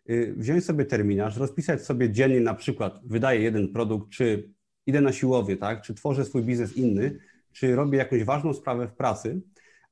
Y, 0.09 0.33
wziąć 0.37 0.65
sobie 0.65 0.85
terminarz, 0.85 1.37
rozpisać 1.37 1.81
sobie 1.81 2.09
dziennie 2.09 2.41
na 2.41 2.53
przykład, 2.53 2.99
wydaję 3.05 3.41
jeden 3.41 3.67
produkt, 3.67 4.09
czy 4.09 4.49
idę 4.85 5.01
na 5.01 5.11
siłowie, 5.11 5.57
tak? 5.57 5.81
czy 5.81 5.93
tworzę 5.93 6.25
swój 6.25 6.43
biznes 6.43 6.77
inny, 6.77 7.19
czy 7.51 7.75
robię 7.75 7.97
jakąś 7.97 8.23
ważną 8.23 8.53
sprawę 8.53 8.87
w 8.87 8.93
pracy, 8.93 9.41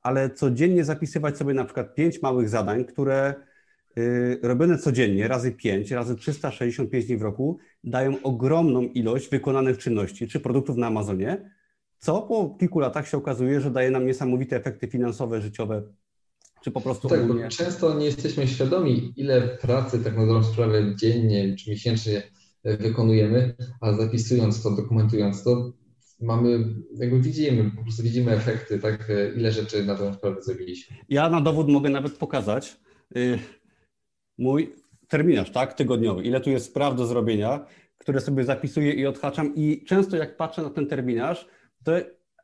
ale 0.02 0.30
codziennie 0.30 0.84
zapisywać 0.84 1.36
sobie 1.36 1.54
na 1.54 1.64
przykład 1.64 1.94
pięć 1.94 2.22
małych 2.22 2.48
zadań, 2.48 2.84
które 2.84 3.34
yy, 3.34 3.47
robione 4.42 4.78
codziennie, 4.78 5.28
razy 5.28 5.52
5, 5.52 5.90
razy 5.90 6.16
365 6.16 7.06
dni 7.06 7.16
w 7.16 7.22
roku, 7.22 7.58
dają 7.84 8.22
ogromną 8.22 8.82
ilość 8.82 9.28
wykonanych 9.28 9.78
czynności 9.78 10.28
czy 10.28 10.40
produktów 10.40 10.76
na 10.76 10.86
Amazonie, 10.86 11.50
co 11.98 12.22
po 12.22 12.56
kilku 12.60 12.78
latach 12.78 13.08
się 13.08 13.16
okazuje, 13.16 13.60
że 13.60 13.70
daje 13.70 13.90
nam 13.90 14.06
niesamowite 14.06 14.56
efekty 14.56 14.86
finansowe, 14.86 15.40
życiowe, 15.40 15.82
czy 16.62 16.70
po 16.70 16.80
prostu 16.80 17.08
tak, 17.08 17.20
ogólnie... 17.20 17.48
często 17.48 17.98
nie 17.98 18.06
jesteśmy 18.06 18.46
świadomi, 18.46 19.12
ile 19.16 19.48
pracy 19.48 20.04
tak 20.04 20.16
na 20.16 20.26
dobrą 20.26 20.44
sprawę 20.44 20.96
dziennie 20.96 21.56
czy 21.56 21.70
miesięcznie 21.70 22.22
wykonujemy, 22.64 23.54
a 23.80 23.92
zapisując 23.92 24.62
to, 24.62 24.70
dokumentując 24.70 25.44
to, 25.44 25.72
mamy, 26.20 26.74
jakby 26.94 27.20
widzimy, 27.20 27.70
po 27.70 27.82
prostu 27.82 28.02
widzimy 28.02 28.32
efekty, 28.32 28.78
tak, 28.78 29.12
ile 29.36 29.52
rzeczy 29.52 29.84
na 29.84 29.94
tą 29.94 30.14
sprawę 30.14 30.42
zrobiliśmy. 30.42 30.96
Ja 31.08 31.30
na 31.30 31.40
dowód 31.40 31.68
mogę 31.68 31.90
nawet 31.90 32.12
pokazać 32.12 32.76
yy, 33.14 33.38
mój 34.38 34.74
terminarz, 35.08 35.50
tak, 35.50 35.74
tygodniowy, 35.74 36.22
ile 36.22 36.40
tu 36.40 36.50
jest 36.50 36.66
spraw 36.66 36.96
do 36.96 37.06
zrobienia, 37.06 37.66
które 37.98 38.20
sobie 38.20 38.44
zapisuję 38.44 38.92
i 38.92 39.06
odhaczam 39.06 39.54
i 39.54 39.84
często 39.84 40.16
jak 40.16 40.36
patrzę 40.36 40.62
na 40.62 40.70
ten 40.70 40.86
terminarz, 40.86 41.48
to 41.84 41.92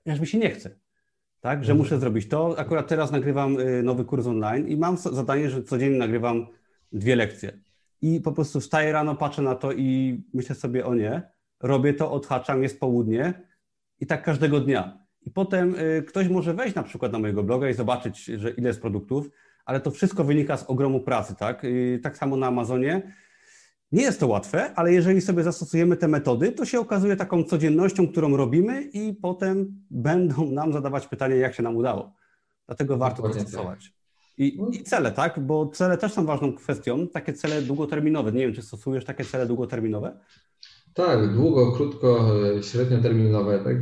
aż 0.07 0.21
mi 0.21 0.27
się 0.27 0.39
nie 0.39 0.51
chce, 0.51 0.71
tak, 1.41 1.65
że 1.65 1.73
mhm. 1.73 1.79
muszę 1.79 1.99
zrobić 1.99 2.29
to. 2.29 2.59
Akurat 2.59 2.89
teraz 2.89 3.13
nagrywam 3.13 3.61
y, 3.61 3.83
nowy 3.83 4.05
kurs 4.05 4.27
online 4.27 4.69
i 4.69 4.77
mam 4.77 4.97
zadanie, 4.97 5.51
że 5.51 5.63
codziennie 5.63 5.99
nagrywam 5.99 6.47
dwie 6.93 7.17
lekcje. 7.17 7.61
I 8.03 8.21
po 8.21 8.33
prostu 8.33 8.61
wstaję 8.61 8.93
rano, 8.93 9.15
patrzę 9.15 9.43
na 9.43 9.55
to 9.55 9.73
i 9.73 10.21
myślę 10.35 10.55
sobie, 10.55 10.87
o 10.87 10.95
nie, 10.95 11.23
robię 11.61 11.95
to, 11.95 12.13
odhaczam, 12.13 12.63
jest 12.63 12.81
południe 12.81 13.35
i 14.01 14.07
tak 14.07 14.23
każdego 14.23 14.61
dnia. 14.61 14.99
I 15.23 15.31
potem 15.31 15.75
y, 15.75 16.03
ktoś 16.03 16.29
może 16.29 16.55
wejść 16.55 16.75
na 16.75 16.83
przykład 16.83 17.13
na 17.13 17.19
mojego 17.19 17.43
bloga 17.43 17.69
i 17.69 17.75
zobaczyć, 17.75 18.25
że 18.25 18.51
ile 18.51 18.69
jest 18.69 18.81
produktów, 18.81 19.31
ale 19.65 19.81
to 19.81 19.91
wszystko 19.91 20.25
wynika 20.25 20.57
z 20.57 20.63
ogromu 20.63 21.01
pracy, 21.01 21.35
tak? 21.39 21.67
Tak 22.03 22.17
samo 22.19 22.37
na 22.37 22.47
Amazonie. 22.47 23.15
Nie 23.93 24.03
jest 24.03 24.21
to 24.21 24.27
łatwe, 24.27 24.75
ale 24.75 24.93
jeżeli 24.93 25.21
sobie 25.21 25.43
zastosujemy 25.43 25.97
te 25.97 26.09
metody, 26.09 26.53
to 26.53 26.65
się 26.65 26.81
okazuje 26.81 27.17
taką 27.17 27.45
codziennością, 27.45 28.09
którą 28.09 28.37
robimy 28.37 28.83
i 28.83 29.15
potem 29.15 29.85
będą 29.91 30.51
nam 30.51 30.73
zadawać 30.73 31.07
pytanie, 31.07 31.37
jak 31.37 31.55
się 31.55 31.63
nam 31.63 31.77
udało. 31.77 32.13
Dlatego 32.67 32.97
warto 32.97 33.23
to 33.23 33.33
stosować. 33.41 33.95
I, 34.39 34.61
I, 34.73 34.83
cele, 34.83 35.13
tak? 35.13 35.41
Bo 35.47 35.67
cele 35.67 35.99
też 35.99 36.13
są 36.13 36.27
ważną 36.27 36.55
kwestią, 36.55 37.09
takie 37.09 37.33
cele 37.33 37.63
długoterminowe. 37.63 38.33
Nie 38.33 38.41
wiem, 38.41 38.55
czy 38.55 38.63
stosujesz 38.63 39.05
takie 39.05 39.25
cele 39.25 39.47
długoterminowe? 39.47 40.19
Tak, 40.95 41.35
długo, 41.35 41.73
krótko, 41.73 42.31
średnioterminowe, 42.63 43.59
tak? 43.59 43.77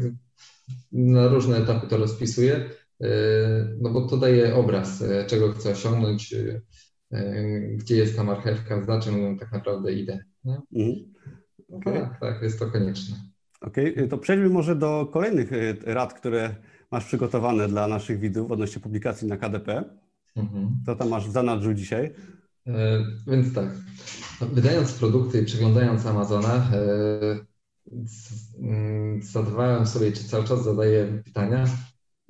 Na 0.92 1.28
różne 1.28 1.56
etapy 1.56 1.86
to 1.86 1.96
rozpisuję, 1.96 2.70
no 3.80 3.90
bo 3.90 4.06
to 4.06 4.16
daje 4.16 4.54
obraz, 4.54 5.02
e, 5.02 5.24
czego 5.26 5.52
chcę 5.52 5.70
osiągnąć, 5.70 6.34
e, 6.34 6.60
gdzie 7.76 7.96
jest 7.96 8.16
ta 8.16 8.24
marchewka, 8.24 8.84
za 8.84 9.00
czym 9.00 9.38
tak 9.38 9.52
naprawdę 9.52 9.92
idę. 9.92 10.24
Mhm. 10.44 11.12
Okay. 11.72 12.00
Tak, 12.00 12.20
tak, 12.20 12.42
jest 12.42 12.58
to 12.58 12.66
konieczne. 12.70 13.16
Okej, 13.60 13.92
okay. 13.92 14.08
to 14.08 14.18
przejdźmy 14.18 14.48
może 14.48 14.76
do 14.76 15.08
kolejnych 15.12 15.50
rad, 15.84 16.14
które 16.14 16.54
masz 16.90 17.04
przygotowane 17.04 17.68
dla 17.68 17.88
naszych 17.88 18.18
widzów 18.20 18.50
odnośnie 18.50 18.82
publikacji 18.82 19.28
na 19.28 19.36
KDP. 19.36 19.84
Mhm. 20.36 20.76
Co 20.86 20.96
tam 20.96 21.08
masz 21.08 21.28
w 21.28 21.32
zanadrzu 21.32 21.74
dzisiaj? 21.74 22.14
E, 22.66 23.04
więc 23.26 23.54
tak, 23.54 23.68
wydając 24.52 24.92
produkty 24.92 25.42
i 25.42 25.44
przeglądając 25.44 26.06
Amazona, 26.06 26.54
e, 26.54 27.38
mm, 28.58 29.22
zadawałem 29.22 29.86
sobie, 29.86 30.12
czy 30.12 30.24
cały 30.24 30.44
czas 30.44 30.64
zadaję 30.64 31.22
pytania, 31.24 31.64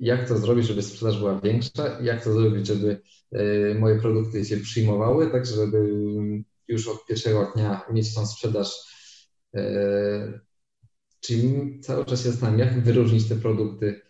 jak 0.03 0.27
to 0.27 0.37
zrobić, 0.37 0.67
żeby 0.67 0.81
sprzedaż 0.81 1.19
była 1.19 1.39
większa, 1.39 2.01
jak 2.01 2.23
to 2.23 2.33
zrobić, 2.33 2.67
żeby 2.67 3.01
e, 3.31 3.75
moje 3.75 3.99
produkty 3.99 4.45
się 4.45 4.57
przyjmowały, 4.57 5.31
tak 5.31 5.45
żeby 5.45 5.89
już 6.67 6.87
od 6.87 7.05
pierwszego 7.05 7.51
dnia 7.55 7.81
mieć 7.91 8.15
tą 8.15 8.25
sprzedaż. 8.25 8.93
Czyli 11.19 11.79
cały 11.79 12.05
czas 12.05 12.23
się 12.23 12.31
zastanawiam, 12.31 12.59
jak 12.59 12.83
wyróżnić 12.83 13.29
te 13.29 13.35
produkty, 13.35 14.01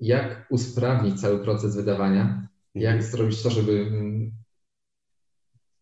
jak 0.00 0.46
usprawnić 0.50 1.20
cały 1.20 1.38
proces 1.38 1.76
wydawania, 1.76 2.48
jak 2.74 2.94
mhm. 2.94 3.12
zrobić 3.12 3.42
to, 3.42 3.50
żeby 3.50 3.72
mm, 3.72 4.32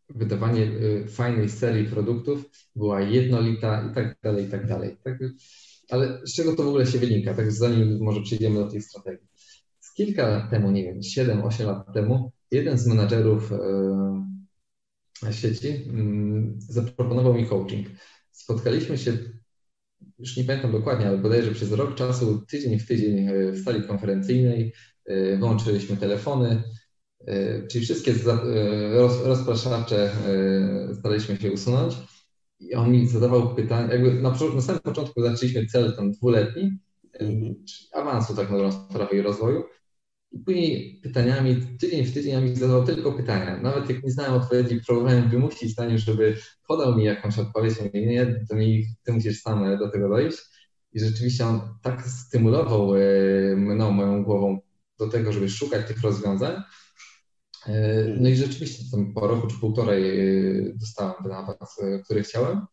wydawanie 0.09 0.63
y, 0.63 1.07
fajnej 1.09 1.49
serii 1.49 1.89
produktów 1.89 2.45
była 2.77 3.01
jednolita 3.01 3.91
i 3.91 3.95
tak 3.95 4.17
dalej, 4.23 4.45
i 4.45 4.49
tak 4.49 4.67
dalej. 4.67 4.97
Tak? 5.05 5.19
Ale 5.91 6.21
z 6.25 6.35
czego 6.35 6.57
to 6.57 6.63
w 6.63 6.69
ogóle 6.69 6.87
się 6.87 6.99
wynika? 6.99 7.35
Tak 7.35 7.53
zanim 7.53 7.99
może 8.01 8.21
przejdziemy 8.21 8.61
do 8.61 8.71
tej 8.71 8.83
strategii. 8.83 9.29
Kilka 9.95 10.29
lat 10.29 10.51
temu, 10.51 10.71
nie 10.71 10.85
wiem, 10.85 11.01
7-8 11.01 11.67
lat 11.67 11.95
temu, 11.95 12.33
jeden 12.51 12.79
z 12.79 12.87
menadżerów 12.87 13.53
y, 13.53 15.33
sieci 15.33 15.69
mm, 15.69 16.59
zaproponował 16.59 17.35
mi 17.35 17.47
coaching. 17.47 17.87
Spotkaliśmy 18.31 18.99
się, 18.99 19.19
już 20.19 20.37
nie 20.37 20.45
pamiętam 20.45 20.73
dokładnie, 20.73 21.09
ale 21.09 21.19
bodajże 21.19 21.51
przez 21.51 21.73
rok 21.73 21.95
czasu, 21.95 22.47
tydzień 22.49 22.79
w 22.79 22.87
tydzień 22.87 23.29
y, 23.29 23.53
w 23.53 23.65
sali 23.65 23.83
konferencyjnej, 23.83 24.73
wyłączyliśmy 25.39 25.97
telefony, 25.97 26.63
E, 27.27 27.67
czyli 27.67 27.85
wszystkie 27.85 28.13
e, 28.13 28.15
rozpraszacze 29.25 30.13
e, 30.91 30.95
staraliśmy 30.95 31.37
się 31.37 31.53
usunąć. 31.53 31.95
I 32.61 32.75
on 32.75 32.93
mi 32.93 33.09
zadawał 33.09 33.55
pytania, 33.55 33.93
jakby 33.93 34.15
na, 34.15 34.31
na 34.55 34.61
samym 34.63 34.81
początku 34.83 35.23
zaczęliśmy 35.23 35.67
cel 35.67 35.97
tam 35.97 36.13
dwuletni, 36.13 36.79
mm 37.13 37.55
awansu 37.93 38.37
tak 38.37 38.51
naprawdę 38.51 38.85
sprawę 38.91 39.17
i 39.17 39.23
rozwoju. 39.23 39.65
I 40.33 40.39
później 40.39 41.01
pytaniami, 41.03 41.57
tydzień 41.81 42.05
w 42.05 42.15
tydzień 42.15 42.43
mi 42.43 42.57
zadawał 42.57 42.85
tylko 42.87 43.13
pytania. 43.13 43.61
Nawet 43.63 43.91
jak 43.91 44.03
nie 44.03 44.11
znałem 44.11 44.33
odpowiedzi, 44.33 44.81
próbowałem 44.87 45.29
wymusić 45.29 45.77
na 45.77 45.87
nim, 45.87 45.99
żeby 45.99 46.37
podał 46.69 46.97
mi 46.97 47.05
jakąś 47.05 47.39
odpowiedź. 47.39 47.75
Mówię, 47.81 48.07
nie, 48.07 48.45
to 48.49 48.57
mi, 48.57 48.85
ty 49.03 49.13
musisz 49.13 49.41
sam 49.41 49.79
do 49.79 49.91
tego 49.91 50.09
dojść. 50.09 50.39
I 50.93 51.01
rzeczywiście 51.01 51.47
on 51.47 51.61
tak 51.83 52.07
stymulował 52.07 52.93
no, 53.57 53.91
moją 53.91 54.25
głową 54.25 54.59
do 54.99 55.09
tego, 55.09 55.33
żeby 55.33 55.49
szukać 55.49 55.87
tych 55.87 56.03
rozwiązań, 56.03 56.63
E, 57.67 58.05
no 58.21 58.29
i 58.29 58.37
rzeczywiście 58.37 58.85
tam 58.91 59.15
po 59.15 59.27
roku 59.27 59.47
czy 59.47 59.59
półtorej 59.59 60.21
e, 60.69 60.73
dostałem 60.75 61.15
ten 61.23 61.33
awans, 61.33 61.79
e, 61.83 61.99
który 61.99 62.23
chciałem, 62.23 62.67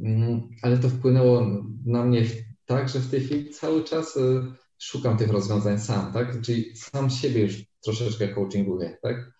mm, 0.00 0.48
ale 0.62 0.78
to 0.78 0.88
wpłynęło 0.88 1.62
na 1.86 2.04
mnie 2.04 2.24
tak, 2.66 2.88
że 2.88 2.98
w 2.98 3.10
tej 3.10 3.20
chwili 3.20 3.50
cały 3.50 3.84
czas 3.84 4.18
szukam 4.82 5.18
tych 5.18 5.30
rozwiązań 5.30 5.78
sam, 5.78 6.12
tak? 6.12 6.40
Czyli 6.40 6.76
sam 6.76 7.10
siebie 7.10 7.42
już 7.42 7.64
troszeczkę 7.80 8.28
coachinguję, 8.28 8.98
tak? 9.02 9.32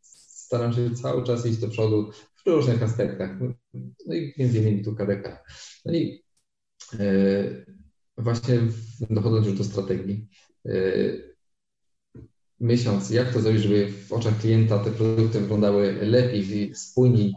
Staram 0.00 0.72
się 0.72 0.94
cały 0.94 1.24
czas 1.24 1.46
iść 1.46 1.58
do 1.58 1.68
przodu 1.68 2.10
w 2.46 2.50
różnych 2.50 2.82
aspektach, 2.82 3.30
no 4.06 4.14
i 4.14 4.34
między 4.38 4.58
innymi 4.58 4.84
tu 4.84 4.94
KDK. 4.94 5.44
No 5.84 5.92
i 5.92 6.24
właśnie 8.16 8.60
dochodząc 9.10 9.46
już 9.46 9.58
do 9.58 9.64
strategii, 9.64 10.28
myśląc, 12.60 13.10
jak 13.10 13.32
to 13.32 13.40
zrobić, 13.40 13.62
żeby 13.62 13.92
w 13.92 14.12
oczach 14.12 14.38
klienta 14.38 14.78
te 14.78 14.90
produkty 14.90 15.40
wyglądały 15.40 15.92
lepiej, 15.92 16.74
spójniej, 16.74 17.34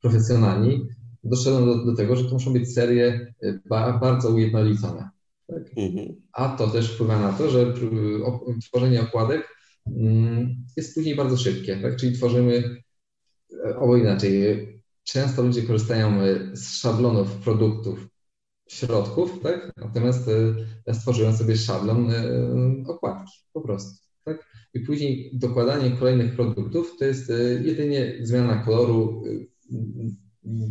profesjonalni, 0.00 0.88
doszedłem 1.24 1.66
do, 1.66 1.84
do, 1.84 1.96
tego, 1.96 2.16
że 2.16 2.24
to 2.24 2.30
muszą 2.30 2.52
być 2.52 2.74
serie 2.74 3.34
ba, 3.66 3.98
bardzo 3.98 4.30
ujednolicone. 4.30 5.10
Tak? 5.46 5.62
Mhm. 5.76 6.22
A 6.32 6.48
to 6.48 6.68
też 6.68 6.94
wpływa 6.94 7.18
na 7.18 7.32
to, 7.32 7.50
że 7.50 7.74
tworzenie 8.62 9.02
okładek 9.02 9.48
mm, 9.86 10.56
jest 10.76 10.94
później 10.94 11.16
bardzo 11.16 11.36
szybkie. 11.36 11.76
Tak? 11.76 11.96
Czyli 11.96 12.16
tworzymy, 12.16 12.82
albo 13.80 13.96
inaczej, 13.96 14.66
często 15.04 15.42
ludzie 15.42 15.62
korzystają 15.62 16.22
y, 16.22 16.56
z 16.56 16.76
szablonów 16.76 17.36
produktów, 17.36 18.08
środków, 18.68 19.40
tak? 19.42 19.72
natomiast 19.76 20.28
y, 20.28 20.54
ja 20.86 20.94
stworzyłem 20.94 21.36
sobie 21.36 21.56
szablon 21.56 22.12
okładki 22.86 23.32
po 23.52 23.60
prostu 23.60 24.02
tak? 24.24 24.46
I 24.74 24.80
później 24.80 25.30
dokładanie 25.34 25.90
kolejnych 25.90 26.36
produktów 26.36 26.96
to 26.98 27.04
jest 27.04 27.30
e, 27.30 27.42
jedynie 27.42 28.18
zmiana 28.22 28.64
koloru, 28.64 29.22
e, 29.26 29.30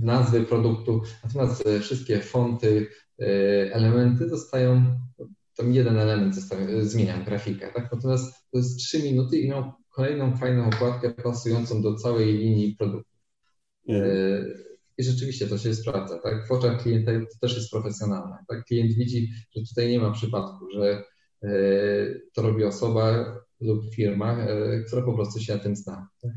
nazwy 0.01 0.41
produktu, 0.41 1.01
natomiast 1.23 1.67
e, 1.67 1.79
wszystkie 1.79 2.19
fonty, 2.19 2.87
elementy 3.71 4.29
zostają, 4.29 4.99
tam 5.57 5.73
jeden 5.73 5.97
element 5.97 6.35
zostaje, 6.35 6.85
zmieniam, 6.85 7.23
grafikę, 7.23 7.71
tak? 7.73 7.91
Natomiast 7.91 8.33
to 8.51 8.57
jest 8.57 8.77
3 8.77 9.03
minuty 9.03 9.37
i 9.37 9.49
mam 9.49 9.71
kolejną 9.89 10.37
fajną 10.37 10.67
okładkę 10.67 11.09
pasującą 11.11 11.81
do 11.81 11.95
całej 11.95 12.37
linii 12.37 12.75
produktu. 12.75 13.17
I 14.97 15.03
rzeczywiście 15.03 15.47
to 15.47 15.57
się 15.57 15.75
sprawdza, 15.75 16.19
tak? 16.19 16.47
W 16.47 16.51
oczach 16.51 16.81
klienta 16.81 17.11
to 17.11 17.39
też 17.41 17.55
jest 17.55 17.71
profesjonalne, 17.71 18.37
tak? 18.47 18.65
Klient 18.65 18.93
widzi, 18.93 19.31
że 19.55 19.61
tutaj 19.69 19.89
nie 19.89 19.99
ma 19.99 20.11
przypadku, 20.11 20.71
że 20.73 21.03
to 22.33 22.41
robi 22.41 22.63
osoba 22.63 23.25
lub 23.61 23.95
firma, 23.95 24.37
e, 24.37 24.83
która 24.83 25.01
po 25.01 25.13
prostu 25.13 25.39
się 25.39 25.53
na 25.53 25.59
tym 25.59 25.75
zna. 25.75 26.09
Tak, 26.21 26.31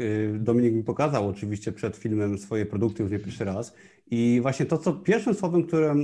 y, 0.00 0.38
Dominik 0.38 0.74
mi 0.74 0.84
pokazał 0.84 1.28
oczywiście 1.28 1.72
przed 1.72 1.96
filmem 1.96 2.38
swoje 2.38 2.66
produkty 2.66 3.02
już 3.02 3.12
nie 3.12 3.18
pierwszy 3.18 3.44
raz 3.44 3.74
i 4.10 4.38
właśnie 4.42 4.66
to, 4.66 4.78
co 4.78 4.92
pierwszym 4.92 5.34
słowem, 5.34 5.66
które 5.66 5.94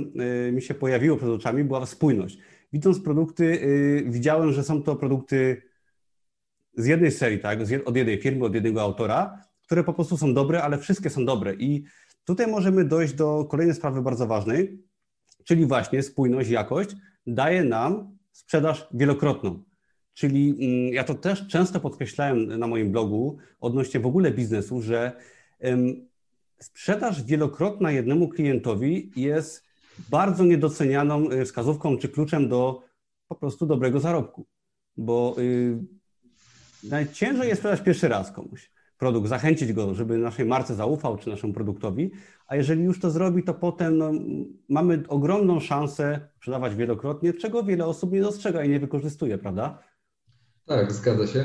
y, 0.47 0.51
mi 0.51 0.61
się 0.61 0.73
pojawiło 0.73 1.17
przed 1.17 1.29
oczami, 1.29 1.63
była 1.63 1.85
spójność. 1.85 2.37
Widząc 2.73 2.99
produkty, 2.99 3.43
y, 3.43 4.03
widziałem, 4.07 4.53
że 4.53 4.63
są 4.63 4.83
to 4.83 4.95
produkty 4.95 5.61
z 6.77 6.85
jednej 6.85 7.11
serii, 7.11 7.39
tak, 7.39 7.59
od 7.85 7.95
jednej 7.95 8.21
firmy, 8.21 8.45
od 8.45 8.55
jednego 8.55 8.81
autora, 8.81 9.41
które 9.63 9.83
po 9.83 9.93
prostu 9.93 10.17
są 10.17 10.33
dobre, 10.33 10.63
ale 10.63 10.77
wszystkie 10.77 11.09
są 11.09 11.25
dobre. 11.25 11.53
I 11.53 11.83
tutaj 12.25 12.47
możemy 12.47 12.85
dojść 12.85 13.13
do 13.13 13.45
kolejnej 13.45 13.75
sprawy 13.75 14.01
bardzo 14.01 14.27
ważnej, 14.27 14.83
czyli 15.43 15.65
właśnie 15.65 16.03
spójność, 16.03 16.49
jakość 16.49 16.89
daje 17.27 17.63
nam 17.63 18.17
sprzedaż 18.31 18.87
wielokrotną. 18.93 19.63
Czyli 20.17 20.49
mm, 20.49 20.93
ja 20.93 21.03
to 21.03 21.13
też 21.13 21.47
często 21.47 21.79
podkreślałem 21.79 22.59
na 22.59 22.67
moim 22.67 22.91
blogu 22.91 23.37
odnośnie 23.59 23.99
w 23.99 24.05
ogóle 24.05 24.31
biznesu, 24.31 24.81
że 24.81 25.11
sprzedaż 26.59 27.23
wielokrotna 27.23 27.91
jednemu 27.91 28.29
klientowi 28.29 29.11
jest 29.15 29.63
bardzo 30.09 30.45
niedocenianą 30.45 31.31
y, 31.31 31.45
wskazówką 31.45 31.97
czy 31.97 32.09
kluczem 32.09 32.49
do 32.49 32.83
po 33.27 33.35
prostu 33.35 33.65
dobrego 33.65 33.99
zarobku. 33.99 34.45
Bo 34.97 35.35
y, 35.39 35.77
najciężej 36.83 37.47
jest 37.47 37.61
sprzedać 37.61 37.81
pierwszy 37.81 38.07
raz 38.07 38.31
komuś 38.31 38.71
produkt, 38.97 39.29
zachęcić 39.29 39.73
go, 39.73 39.93
żeby 39.93 40.17
naszej 40.17 40.45
marce 40.45 40.75
zaufał, 40.75 41.17
czy 41.17 41.29
naszemu 41.29 41.53
produktowi, 41.53 42.11
a 42.47 42.55
jeżeli 42.55 42.83
już 42.83 42.99
to 42.99 43.11
zrobi, 43.11 43.43
to 43.43 43.53
potem 43.53 43.97
no, 43.97 44.11
mamy 44.69 45.03
ogromną 45.07 45.59
szansę 45.59 46.29
sprzedawać 46.35 46.75
wielokrotnie, 46.75 47.33
czego 47.33 47.63
wiele 47.63 47.85
osób 47.85 48.11
nie 48.11 48.21
dostrzega 48.21 48.63
i 48.63 48.69
nie 48.69 48.79
wykorzystuje, 48.79 49.37
prawda? 49.37 49.86
Tak, 50.67 50.93
zgadza 50.93 51.27
się. 51.27 51.39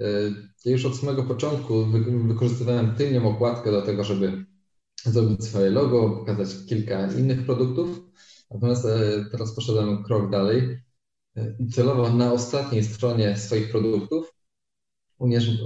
E, 0.00 0.04
ja 0.64 0.72
już 0.72 0.84
od 0.84 0.96
samego 0.96 1.22
początku 1.22 1.86
wykorzystywałem 2.28 2.94
tylnią 2.94 3.28
okładkę 3.28 3.70
do 3.70 3.82
tego, 3.82 4.04
żeby 4.04 4.44
zrobić 5.04 5.44
swoje 5.44 5.70
logo, 5.70 6.10
pokazać 6.10 6.48
kilka 6.68 7.12
innych 7.12 7.46
produktów. 7.46 8.00
Natomiast 8.50 8.84
e, 8.84 9.24
teraz 9.30 9.54
poszedłem 9.54 10.04
krok 10.04 10.30
dalej. 10.30 10.78
E, 11.36 11.56
celowo 11.72 12.12
na 12.12 12.32
ostatniej 12.32 12.84
stronie 12.84 13.36
swoich 13.36 13.70
produktów 13.70 14.34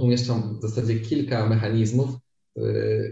umieszczam 0.01 0.59
w 0.59 0.61
zasadzie 0.61 0.99
kilka 0.99 1.49
mechanizmów, 1.49 2.09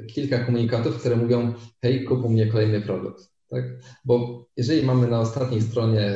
kilka 0.08 0.46
komunikatów, 0.46 1.00
które 1.00 1.16
mówią: 1.16 1.54
hej, 1.82 2.06
kup 2.06 2.25
u 2.25 2.30
mnie 2.30 2.48
kolejny 2.48 2.82
produkt. 2.82 3.32
Tak? 3.50 3.63
Bo 4.06 4.46
jeżeli 4.58 4.86
mamy 4.86 5.08
na 5.08 5.20
ostatniej 5.20 5.62
stronie 5.62 6.12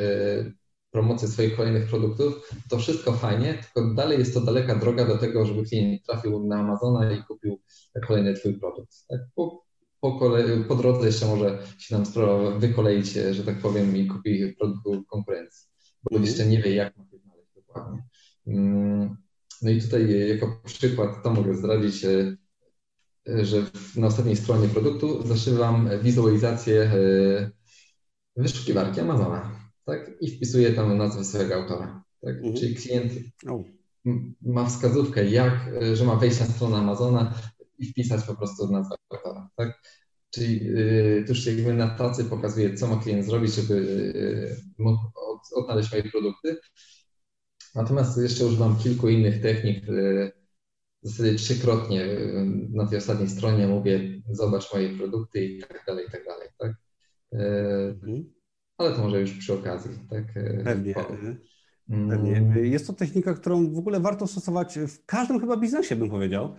promocję 0.92 1.28
swoich 1.28 1.56
kolejnych 1.56 1.90
produktów, 1.90 2.52
to 2.70 2.78
wszystko 2.78 3.14
fajnie, 3.14 3.64
tylko 3.64 3.94
dalej 3.94 4.20
jest 4.20 4.34
to 4.34 4.42
daleka 4.42 4.76
droga 4.76 5.06
do 5.06 5.18
tego, 5.18 5.46
żeby 5.46 5.64
klient 5.64 6.04
trafił 6.06 6.48
na 6.48 6.60
Amazona 6.60 7.12
i 7.12 7.24
kupił 7.24 7.62
kolejny 8.08 8.34
Twój 8.34 8.60
produkt. 8.60 9.08
Tak? 9.10 9.20
Po, 9.36 9.64
po, 10.02 10.20
kolei, 10.20 10.64
po 10.64 10.76
drodze 10.76 11.08
jeszcze 11.08 11.26
może 11.26 11.60
się 11.78 11.96
nam 11.96 12.06
sprawa 12.06 12.52
wykoleić, 12.60 13.14
że 13.32 13.44
tak 13.44 13.58
powiem, 13.58 13.98
i 13.98 14.08
kupi 14.08 14.56
produkt 14.60 15.10
konkurencji, 15.10 15.70
bo 16.04 16.16
mm. 16.16 16.26
jeszcze 16.26 16.46
nie 16.46 16.62
wie, 16.62 16.76
jak 16.76 16.98
ma 16.98 17.04
się 17.04 17.18
znaleźć 17.18 17.54
dokładnie. 17.56 18.04
Mm, 18.48 19.18
no 19.62 19.70
i 19.70 19.82
tutaj 19.82 20.30
jako 20.30 20.62
przykład 20.66 21.24
to 21.24 21.34
mogę 21.34 21.56
zdradzić, 21.56 22.06
e, 22.06 22.38
że 23.46 23.66
na 23.96 24.08
ostatniej 24.08 24.36
stronie 24.36 24.68
produktu 24.68 25.28
zaszywam 25.28 25.90
wizualizację 26.04 26.82
e, 26.82 27.52
wyszukiwarki 28.36 29.00
Amazona 29.00 29.61
tak? 29.86 30.12
i 30.22 30.32
wpisuje 30.32 30.74
tam 30.74 30.98
nazwę 30.98 31.26
swojego 31.26 31.56
autora. 31.56 32.04
Tak? 32.22 32.36
Mhm. 32.36 32.56
Czyli 32.56 32.76
klient 32.76 33.14
ma 34.42 34.66
wskazówkę, 34.66 35.30
jak, 35.30 35.68
e, 35.82 35.96
że 35.96 36.06
ma 36.06 36.16
wejść 36.16 36.40
na 36.40 36.46
stronę 36.46 36.78
Amazona 36.78 37.34
i 37.78 37.86
wpisać 37.86 38.24
po 38.24 38.36
prostu 38.36 38.72
nazwę 38.72 38.96
autora. 39.10 39.50
Tak? 39.56 39.82
Czyli 40.30 40.66
yy, 40.66 41.24
tuż 41.28 41.46
jakby 41.46 41.74
na 41.74 41.90
tacy 41.90 42.26
pokazuje, 42.26 42.74
co 42.74 42.88
ma 42.88 42.98
klient 42.98 43.26
zrobić, 43.26 43.54
żeby 43.54 43.76
yy, 44.16 44.56
mógł 44.78 45.00
od, 45.16 45.64
odnaleźć 45.64 45.92
moje 45.92 46.04
produkty. 46.04 46.58
Natomiast 47.76 48.18
jeszcze 48.18 48.46
używam 48.46 48.78
kilku 48.78 49.10
innych 49.10 49.42
technik. 49.42 49.88
Yy, 49.88 50.32
w 51.04 51.10
zasadzie 51.10 51.36
trzykrotnie 51.36 52.06
na 52.70 52.88
tej 52.88 52.98
ostatniej 52.98 53.30
stronie 53.30 53.68
mówię, 53.68 54.22
zobacz 54.30 54.74
moje 54.74 54.98
produkty 54.98 55.46
i 55.46 55.62
tak 55.62 55.84
dalej, 55.88 56.06
i 56.08 56.12
tak 56.12 56.26
dalej. 56.26 56.48
Tak? 56.58 56.74
Mhm 57.32 58.41
ale 58.82 58.96
to 58.96 59.02
może 59.02 59.22
już 59.22 59.32
przy 59.32 59.54
okazji. 59.54 59.92
Tak? 60.10 60.24
E, 60.36 60.64
Pewnie. 60.64 60.94
Pewnie. 62.10 62.38
Mm. 62.38 62.66
Jest 62.66 62.88
to 62.88 62.94
technika, 62.94 63.34
którą 63.34 63.74
w 63.74 63.78
ogóle 63.78 64.00
warto 64.00 64.28
stosować 64.28 64.80
w 64.80 65.06
każdym 65.06 65.40
chyba 65.40 65.58
biznesie, 65.58 65.96
bym 65.96 66.10
powiedział, 66.10 66.56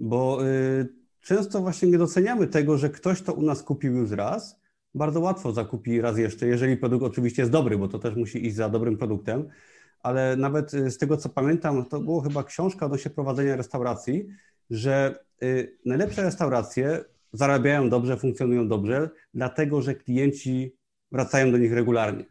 bo 0.00 0.46
y, 0.46 0.88
często 1.20 1.60
właśnie 1.60 1.88
nie 1.88 1.98
doceniamy 1.98 2.46
tego, 2.46 2.78
że 2.78 2.90
ktoś 2.90 3.22
to 3.22 3.32
u 3.32 3.42
nas 3.42 3.62
kupił 3.62 3.96
już 3.96 4.10
raz, 4.10 4.60
bardzo 4.94 5.20
łatwo 5.20 5.52
zakupi 5.52 6.00
raz 6.00 6.18
jeszcze, 6.18 6.46
jeżeli 6.46 6.76
produkt 6.76 7.04
oczywiście 7.04 7.42
jest 7.42 7.52
dobry, 7.52 7.78
bo 7.78 7.88
to 7.88 7.98
też 7.98 8.16
musi 8.16 8.46
iść 8.46 8.56
za 8.56 8.68
dobrym 8.68 8.96
produktem, 8.96 9.48
ale 10.02 10.36
nawet 10.36 10.74
y, 10.74 10.90
z 10.90 10.98
tego, 10.98 11.16
co 11.16 11.28
pamiętam, 11.28 11.84
to 11.84 12.00
było 12.00 12.20
chyba 12.20 12.44
książka 12.44 12.86
odnośnie 12.86 13.10
prowadzenia 13.10 13.56
restauracji, 13.56 14.26
że 14.70 15.24
y, 15.42 15.78
najlepsze 15.84 16.22
restauracje 16.22 17.04
zarabiają 17.32 17.90
dobrze, 17.90 18.16
funkcjonują 18.16 18.68
dobrze, 18.68 19.10
dlatego 19.34 19.82
że 19.82 19.94
klienci 19.94 20.76
wracają 21.12 21.52
do 21.52 21.58
nich 21.58 21.72
regularnie. 21.72 22.24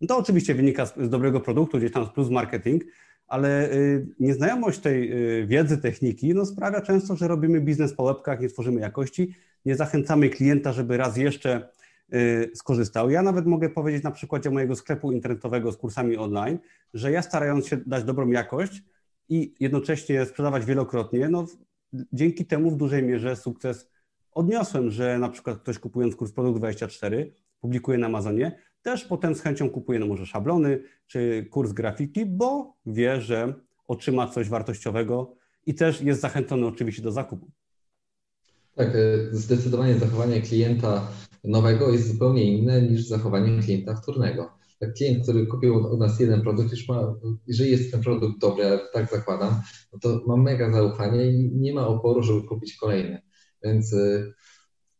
No 0.00 0.06
to 0.06 0.18
oczywiście 0.18 0.54
wynika 0.54 0.86
z, 0.86 0.96
z 0.96 1.08
dobrego 1.08 1.40
produktu, 1.40 1.78
gdzieś 1.78 1.92
tam 1.92 2.06
z 2.06 2.08
plus 2.08 2.30
marketing, 2.30 2.82
ale 3.26 3.72
y, 3.72 4.06
nieznajomość 4.20 4.78
tej 4.78 5.12
y, 5.40 5.46
wiedzy, 5.46 5.78
techniki 5.78 6.34
no 6.34 6.46
sprawia 6.46 6.80
często, 6.80 7.16
że 7.16 7.28
robimy 7.28 7.60
biznes 7.60 7.94
po 7.94 8.02
łebkach, 8.02 8.40
nie 8.40 8.48
tworzymy 8.48 8.80
jakości, 8.80 9.34
nie 9.64 9.76
zachęcamy 9.76 10.28
klienta, 10.28 10.72
żeby 10.72 10.96
raz 10.96 11.16
jeszcze 11.16 11.68
y, 12.14 12.50
skorzystał. 12.54 13.10
Ja 13.10 13.22
nawet 13.22 13.46
mogę 13.46 13.68
powiedzieć 13.70 14.02
na 14.02 14.10
przykładzie 14.10 14.50
mojego 14.50 14.76
sklepu 14.76 15.12
internetowego 15.12 15.72
z 15.72 15.76
kursami 15.76 16.16
online, 16.16 16.58
że 16.94 17.12
ja 17.12 17.22
starając 17.22 17.66
się 17.66 17.76
dać 17.76 18.04
dobrą 18.04 18.30
jakość 18.30 18.82
i 19.28 19.54
jednocześnie 19.60 20.26
sprzedawać 20.26 20.64
wielokrotnie, 20.64 21.28
no 21.28 21.46
dzięki 22.12 22.46
temu 22.46 22.70
w 22.70 22.76
dużej 22.76 23.02
mierze 23.02 23.36
sukces 23.36 23.90
odniosłem, 24.32 24.90
że 24.90 25.18
na 25.18 25.28
przykład 25.28 25.58
ktoś 25.58 25.78
kupując 25.78 26.16
kurs 26.16 26.32
Produkt 26.32 26.58
24 26.58 27.32
publikuje 27.64 27.98
na 27.98 28.06
Amazonie, 28.06 28.58
też 28.82 29.04
potem 29.04 29.34
z 29.34 29.40
chęcią 29.40 29.70
kupuje 29.70 29.98
no 29.98 30.06
może 30.06 30.26
szablony 30.26 30.82
czy 31.06 31.46
kurs 31.50 31.72
grafiki, 31.72 32.26
bo 32.26 32.76
wie, 32.86 33.20
że 33.20 33.54
otrzyma 33.88 34.28
coś 34.28 34.48
wartościowego 34.48 35.36
i 35.66 35.74
też 35.74 36.00
jest 36.00 36.20
zachęcony 36.20 36.66
oczywiście 36.66 37.02
do 37.02 37.12
zakupu. 37.12 37.50
Tak, 38.74 38.88
e, 38.88 39.18
zdecydowanie 39.30 39.94
zachowanie 39.94 40.40
klienta 40.42 41.08
nowego 41.44 41.92
jest 41.92 42.12
zupełnie 42.12 42.58
inne 42.58 42.82
niż 42.82 43.06
zachowanie 43.06 43.62
klienta 43.62 43.94
wtórnego. 43.94 44.50
Tak, 44.80 44.94
klient, 44.94 45.22
który 45.22 45.46
kupił 45.46 45.86
od 45.86 45.98
nas 45.98 46.20
jeden 46.20 46.42
produkt, 46.42 46.70
już 46.70 46.88
ma, 46.88 47.14
jeżeli 47.46 47.70
jest 47.70 47.92
ten 47.92 48.02
produkt 48.02 48.40
dobry, 48.40 48.64
ja 48.64 48.78
tak 48.92 49.10
zakładam, 49.10 49.62
no 49.92 49.98
to 49.98 50.20
ma 50.26 50.36
mega 50.36 50.72
zaufanie 50.72 51.26
i 51.26 51.50
nie 51.54 51.74
ma 51.74 51.86
oporu, 51.86 52.22
żeby 52.22 52.42
kupić 52.42 52.76
kolejny. 52.76 53.22
Więc 53.62 53.92
e, 53.92 54.32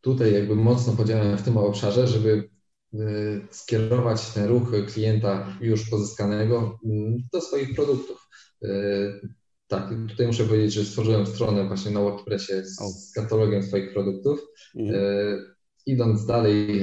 tutaj 0.00 0.32
jakby 0.32 0.56
mocno 0.56 0.92
podziałem 0.92 1.38
w 1.38 1.42
tym 1.42 1.56
obszarze, 1.56 2.06
żeby 2.06 2.53
skierować 3.50 4.30
ten 4.30 4.44
ruch 4.48 4.68
klienta 4.92 5.56
już 5.60 5.90
pozyskanego 5.90 6.78
mm, 6.84 7.16
do 7.32 7.40
swoich 7.40 7.74
produktów. 7.74 8.28
Y, 8.64 8.68
tak, 9.68 9.90
tutaj 10.08 10.26
muszę 10.26 10.44
powiedzieć, 10.44 10.72
że 10.72 10.84
stworzyłem 10.84 11.26
stronę 11.26 11.68
właśnie 11.68 11.90
na 11.90 12.00
WordPressie 12.00 12.52
z, 12.64 13.12
katalogiem 13.14 13.62
swoich 13.62 13.92
produktów. 13.92 14.40
Mhm. 14.76 15.00
Y, 15.00 15.38
idąc 15.86 16.26
dalej, 16.26 16.80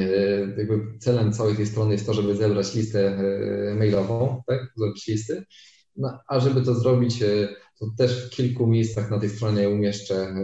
jakby 0.58 1.00
celem 1.00 1.34
całej 1.34 1.56
tej 1.56 1.67
strony 1.67 1.91
jest 1.91 2.06
to, 2.06 2.13
żeby 2.13 2.36
zebrać 2.36 2.76
listę 2.76 3.24
mailową, 3.76 4.41
tak, 4.47 4.74
zrobić 4.78 5.08
listy. 5.08 5.43
No, 5.95 6.19
a 6.28 6.39
żeby 6.39 6.62
to 6.62 6.76
zrobić, 6.76 7.19
to 7.80 7.86
też 7.97 8.26
w 8.26 8.30
kilku 8.30 8.67
miejscach 8.67 9.12
na 9.12 9.19
tej 9.19 9.30
stronie 9.30 9.69
umieszczę 9.69 10.36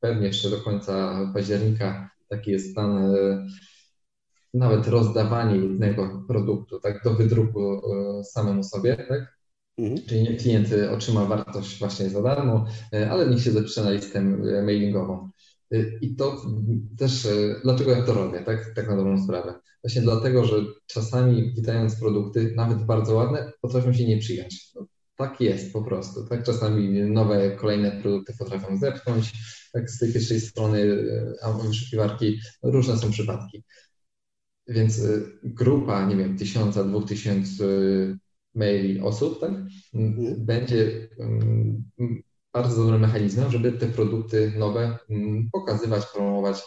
pewnie 0.00 0.26
jeszcze 0.26 0.50
do 0.50 0.60
końca 0.60 1.20
października. 1.34 2.10
Taki 2.28 2.50
jest 2.50 2.74
plan 2.74 3.14
nawet 4.54 4.88
rozdawanie 4.88 5.56
jednego 5.56 6.24
produktu 6.28 6.80
tak, 6.80 7.04
do 7.04 7.14
wydruku 7.14 7.74
e, 7.74 8.24
samemu 8.24 8.64
sobie, 8.64 8.96
tak? 9.08 9.38
Mhm. 9.78 10.06
Czyli 10.06 10.36
klient 10.36 10.68
otrzyma 10.92 11.24
wartość 11.24 11.78
właśnie 11.78 12.10
za 12.10 12.22
darmo, 12.22 12.66
e, 12.92 13.10
ale 13.10 13.30
niech 13.30 13.42
się 13.42 13.50
zapisze 13.50 13.84
na 13.84 13.90
listę 13.90 14.18
e, 14.18 14.62
mailingową. 14.62 15.30
I 16.00 16.16
to 16.16 16.42
też, 16.98 17.28
dlaczego 17.64 17.90
ja 17.90 18.02
to 18.02 18.14
robię, 18.14 18.40
tak, 18.40 18.72
tak 18.76 18.88
na 18.88 18.96
dobrą 18.96 19.24
sprawę? 19.24 19.54
Właśnie 19.84 20.02
dlatego, 20.02 20.44
że 20.44 20.56
czasami 20.86 21.54
widając 21.54 22.00
produkty, 22.00 22.52
nawet 22.56 22.84
bardzo 22.84 23.14
ładne, 23.14 23.52
potrafią 23.60 23.92
się 23.92 24.06
nie 24.06 24.18
przyjąć. 24.18 24.72
No, 24.74 24.86
tak 25.16 25.40
jest 25.40 25.72
po 25.72 25.82
prostu, 25.82 26.26
tak? 26.26 26.42
Czasami 26.42 27.00
nowe, 27.00 27.50
kolejne 27.50 27.90
produkty 28.02 28.32
potrafią 28.38 28.76
zepchnąć, 28.76 29.32
tak 29.72 29.90
z 29.90 29.98
tej 29.98 30.12
pierwszej 30.12 30.40
strony 30.40 31.06
wyszukiwarki, 31.62 32.38
no, 32.62 32.70
różne 32.70 32.98
są 32.98 33.10
przypadki. 33.10 33.64
Więc 34.68 34.98
y, 34.98 35.38
grupa, 35.42 36.06
nie 36.06 36.16
wiem, 36.16 36.38
tysiąca, 36.38 36.84
dwóch 36.84 37.04
tysięcy 37.04 38.18
maili 38.54 39.00
osób, 39.00 39.40
tak, 39.40 39.50
mhm. 39.94 40.46
będzie 40.46 41.08
bardzo 42.52 42.82
dobrym 42.82 43.00
mechanizmem, 43.00 43.50
żeby 43.50 43.72
te 43.72 43.86
produkty 43.86 44.52
nowe 44.58 44.98
pokazywać, 45.52 46.06
promować, 46.14 46.62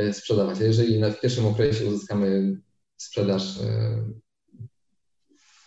y, 0.00 0.14
sprzedawać. 0.14 0.60
A 0.60 0.64
jeżeli 0.64 1.00
w 1.12 1.20
pierwszym 1.20 1.46
okresie 1.46 1.86
uzyskamy 1.86 2.56
sprzedaż 2.96 3.56
y, 3.56 3.62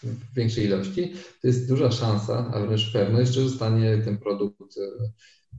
w 0.03 0.33
większej 0.35 0.65
ilości, 0.65 1.13
to 1.41 1.47
jest 1.47 1.67
duża 1.67 1.91
szansa, 1.91 2.51
a 2.53 2.59
wręcz 2.59 2.93
pewność, 2.93 3.33
że 3.33 3.49
zostanie 3.49 3.97
ten 3.97 4.17
produkt 4.17 4.77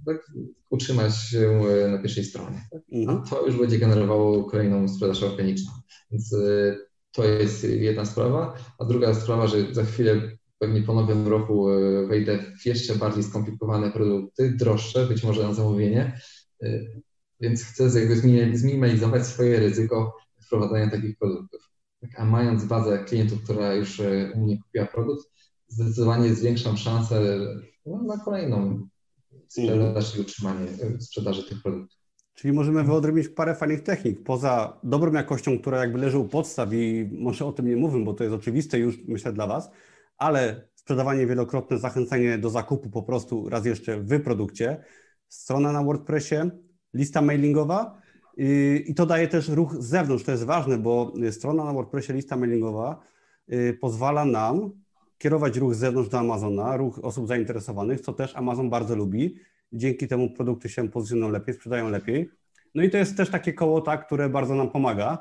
tak, 0.07 0.33
utrzymać 0.70 1.16
się 1.16 1.61
na 1.90 1.98
pierwszej 1.98 2.24
stronie. 2.24 2.68
Tak? 2.72 2.83
A 3.09 3.31
to 3.31 3.46
już 3.46 3.57
będzie 3.57 3.78
generowało 3.78 4.44
kolejną 4.44 4.88
sprzedaż 4.88 5.22
organiczną. 5.22 5.72
Więc 6.11 6.35
to 7.12 7.24
jest 7.24 7.64
jedna 7.64 8.05
sprawa. 8.05 8.57
A 8.78 8.85
druga 8.85 9.14
sprawa, 9.14 9.46
że 9.46 9.74
za 9.74 9.85
chwilę 9.85 10.20
pewnie 10.62 10.83
po 10.83 10.94
nowym 10.94 11.28
roku 11.28 11.70
e, 11.70 12.07
wejdę 12.07 12.38
w 12.61 12.66
jeszcze 12.66 12.96
bardziej 12.96 13.24
skomplikowane 13.24 13.90
produkty, 13.90 14.52
droższe, 14.52 15.07
być 15.07 15.24
może 15.24 15.42
na 15.42 15.55
zamówienie, 15.55 16.20
e, 16.62 16.81
więc 17.40 17.64
chcę 17.64 18.00
jakby 18.00 18.16
zminimalizować 18.57 19.26
swoje 19.26 19.61
ryzyko 19.61 20.16
wprowadzania 20.46 20.90
takich 20.90 21.18
produktów. 21.18 21.70
Tak, 22.00 22.11
a 22.16 22.24
mając 22.24 22.64
bazę 22.64 23.05
klientów, 23.05 23.44
która 23.44 23.74
już 23.74 24.00
e, 24.00 24.33
u 24.35 24.40
mnie 24.40 24.62
kupiła 24.62 24.87
produkt, 24.87 25.24
zdecydowanie 25.68 26.35
zwiększam 26.35 26.76
szansę 26.76 27.38
no, 27.87 28.02
na 28.02 28.24
kolejną 28.24 28.88
sprzedaż 29.52 30.16
i 30.16 30.20
utrzymanie 30.20 30.66
sprzedaży 31.00 31.44
tych 31.44 31.62
produktów. 31.62 31.98
Czyli 32.34 32.54
możemy 32.54 32.84
wyodrębnić 32.84 33.28
parę 33.28 33.54
fajnych 33.54 33.82
technik. 33.82 34.22
Poza 34.22 34.80
dobrą 34.82 35.12
jakością, 35.12 35.58
która 35.58 35.78
jakby 35.78 35.98
leży 35.98 36.18
u 36.18 36.28
podstaw 36.28 36.68
i 36.72 37.10
może 37.18 37.46
o 37.46 37.52
tym 37.52 37.68
nie 37.68 37.76
mówię, 37.76 38.04
bo 38.04 38.14
to 38.14 38.24
jest 38.24 38.36
oczywiste 38.36 38.78
już 38.78 38.98
myślę 39.08 39.32
dla 39.32 39.46
Was, 39.46 39.70
ale 40.18 40.68
sprzedawanie 40.74 41.26
wielokrotne, 41.26 41.78
zachęcanie 41.78 42.38
do 42.38 42.50
zakupu 42.50 42.90
po 42.90 43.02
prostu 43.02 43.48
raz 43.48 43.66
jeszcze 43.66 44.00
w 44.00 44.22
produkcie, 44.22 44.84
strona 45.28 45.72
na 45.72 45.82
WordPressie, 45.82 46.36
lista 46.94 47.22
mailingowa 47.22 48.02
i 48.86 48.94
to 48.96 49.06
daje 49.06 49.28
też 49.28 49.48
ruch 49.48 49.74
z 49.74 49.86
zewnątrz. 49.86 50.24
To 50.24 50.32
jest 50.32 50.44
ważne, 50.44 50.78
bo 50.78 51.12
strona 51.30 51.64
na 51.64 51.72
WordPressie, 51.72 52.12
lista 52.12 52.36
mailingowa 52.36 53.00
y, 53.52 53.78
pozwala 53.80 54.24
nam 54.24 54.82
kierować 55.22 55.56
ruch 55.56 55.74
z 55.74 55.78
zewnątrz 55.78 56.11
do 56.11 56.18
Amazona, 56.18 56.76
ruch 56.76 57.00
osób 57.02 57.28
zainteresowanych, 57.28 58.00
co 58.00 58.12
też 58.12 58.37
Amazon 58.37 58.70
bardzo 58.70 58.96
lubi. 58.96 59.37
Dzięki 59.72 60.08
temu 60.08 60.30
produkty 60.30 60.68
się 60.68 60.88
pozycjonują 60.88 61.30
lepiej, 61.30 61.54
sprzedają 61.54 61.88
lepiej. 61.88 62.30
No 62.74 62.82
i 62.82 62.90
to 62.90 62.96
jest 62.96 63.16
też 63.16 63.30
takie 63.30 63.52
koło, 63.52 63.80
tak, 63.80 64.06
które 64.06 64.28
bardzo 64.28 64.54
nam 64.54 64.70
pomaga 64.70 65.18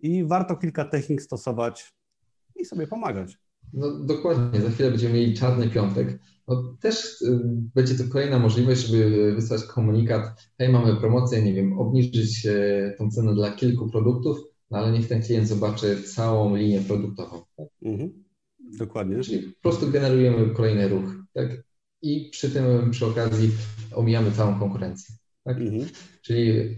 i 0.00 0.24
warto 0.24 0.56
kilka 0.56 0.84
technik 0.84 1.22
stosować 1.22 1.94
i 2.56 2.64
sobie 2.64 2.86
pomagać. 2.86 3.38
No 3.72 4.04
dokładnie, 4.04 4.60
za 4.60 4.70
chwilę 4.70 4.90
będziemy 4.90 5.14
mieli 5.14 5.34
czarny 5.34 5.70
piątek. 5.70 6.18
No, 6.48 6.76
też 6.80 7.22
y, 7.22 7.40
będzie 7.74 7.94
to 7.94 8.04
kolejna 8.12 8.38
możliwość, 8.38 8.86
żeby 8.86 9.34
wysłać 9.34 9.62
komunikat, 9.64 10.24
hej, 10.58 10.68
mamy 10.68 10.96
promocję, 10.96 11.42
nie 11.42 11.54
wiem, 11.54 11.78
obniżyć 11.78 12.46
y, 12.46 12.94
tą 12.98 13.10
cenę 13.10 13.34
dla 13.34 13.52
kilku 13.52 13.90
produktów, 13.90 14.38
no, 14.70 14.78
ale 14.78 14.92
niech 14.92 15.08
ten 15.08 15.22
klient 15.22 15.48
zobaczy 15.48 16.02
całą 16.02 16.56
linię 16.56 16.80
produktową. 16.80 17.42
Mhm. 17.82 18.27
Dokładnie. 18.78 19.22
Czyli 19.22 19.38
po 19.38 19.62
prostu 19.62 19.90
generujemy 19.90 20.54
kolejny 20.54 20.88
ruch, 20.88 21.14
tak? 21.32 21.48
I 22.02 22.28
przy 22.32 22.50
tym, 22.50 22.90
przy 22.90 23.06
okazji 23.06 23.50
omijamy 23.94 24.32
całą 24.32 24.58
konkurencję. 24.58 25.14
Tak? 25.44 25.56
Mhm. 25.56 25.86
Czyli 26.22 26.76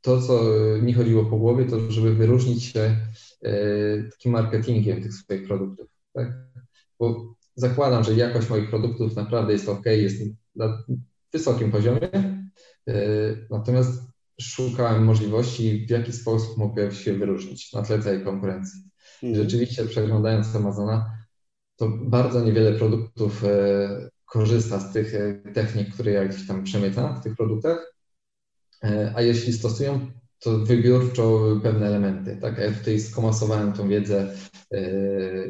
to, 0.00 0.22
co 0.22 0.42
mi 0.82 0.92
chodziło 0.92 1.24
po 1.24 1.38
głowie, 1.38 1.64
to 1.64 1.90
żeby 1.90 2.14
wyróżnić 2.14 2.64
się 2.64 2.96
y, 3.46 4.10
takim 4.10 4.32
marketingiem 4.32 5.02
tych 5.02 5.14
swoich 5.14 5.46
produktów. 5.46 5.86
Tak? 6.12 6.32
Bo 6.98 7.34
zakładam, 7.54 8.04
że 8.04 8.14
jakość 8.14 8.50
moich 8.50 8.70
produktów 8.70 9.16
naprawdę 9.16 9.52
jest 9.52 9.68
ok, 9.68 9.86
jest 9.86 10.22
na 10.56 10.84
wysokim 11.32 11.70
poziomie, 11.70 12.12
e, 12.88 12.94
natomiast 13.50 14.02
szukałem 14.40 15.04
możliwości, 15.04 15.86
w 15.86 15.90
jaki 15.90 16.12
sposób 16.12 16.56
mogę 16.56 16.92
się 16.92 17.14
wyróżnić 17.14 17.72
na 17.72 17.82
tle 17.82 17.98
tej 17.98 18.24
konkurencji. 18.24 18.80
Mhm. 19.22 19.44
Rzeczywiście 19.44 19.84
przeglądając 19.84 20.56
Amazona, 20.56 21.19
to 21.80 21.88
bardzo 21.88 22.40
niewiele 22.40 22.72
produktów 22.72 23.44
e, 23.44 24.10
korzysta 24.24 24.80
z 24.80 24.92
tych 24.92 25.14
e, 25.14 25.52
technik, 25.52 25.94
które 25.94 26.12
ja 26.12 26.24
gdzieś 26.24 26.46
tam 26.46 26.64
przemycam 26.64 27.16
w 27.16 27.22
tych 27.22 27.36
produktach, 27.36 27.94
a 29.14 29.22
jeśli 29.22 29.52
stosują, 29.52 30.00
to 30.38 30.58
wybiórczo 30.58 31.40
pewne 31.62 31.86
elementy. 31.86 32.38
Tak? 32.40 32.58
Ja 32.58 32.72
tutaj 32.72 33.00
skomasowałem 33.00 33.72
tą 33.72 33.88
wiedzę 33.88 34.34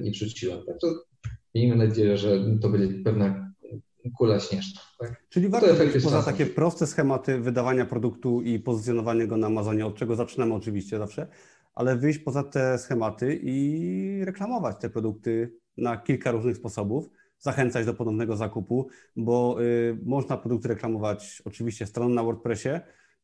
i 0.04 0.10
wrzuciłem. 0.10 0.58
Także 0.66 0.86
miejmy 1.54 1.76
nadzieję, 1.76 2.16
że 2.16 2.44
to 2.60 2.68
będzie 2.68 3.04
pewna 3.04 3.52
kula 4.18 4.40
śnieżna. 4.40 4.80
Tak? 5.00 5.22
Czyli 5.28 5.48
warto 5.48 5.66
poza 6.02 6.22
takie 6.22 6.46
proste 6.46 6.86
schematy 6.86 7.40
wydawania 7.40 7.86
produktu 7.86 8.42
i 8.42 8.58
pozycjonowania 8.58 9.26
go 9.26 9.36
na 9.36 9.46
Amazonie, 9.46 9.86
od 9.86 9.94
czego 9.94 10.16
zaczynamy 10.16 10.54
oczywiście 10.54 10.98
zawsze, 10.98 11.26
ale 11.74 11.96
wyjść 11.96 12.18
poza 12.18 12.42
te 12.42 12.78
schematy 12.78 13.40
i 13.42 14.24
reklamować 14.24 14.76
te 14.80 14.90
produkty 14.90 15.59
na 15.80 15.96
kilka 15.96 16.30
różnych 16.30 16.56
sposobów, 16.56 17.10
zachęcać 17.38 17.86
do 17.86 17.94
ponownego 17.94 18.36
zakupu, 18.36 18.88
bo 19.16 19.56
y, 19.62 19.98
można 20.04 20.36
produkty 20.36 20.68
reklamować 20.68 21.42
oczywiście 21.44 21.86
stroną 21.86 22.14
na 22.14 22.22
WordPressie, 22.22 22.68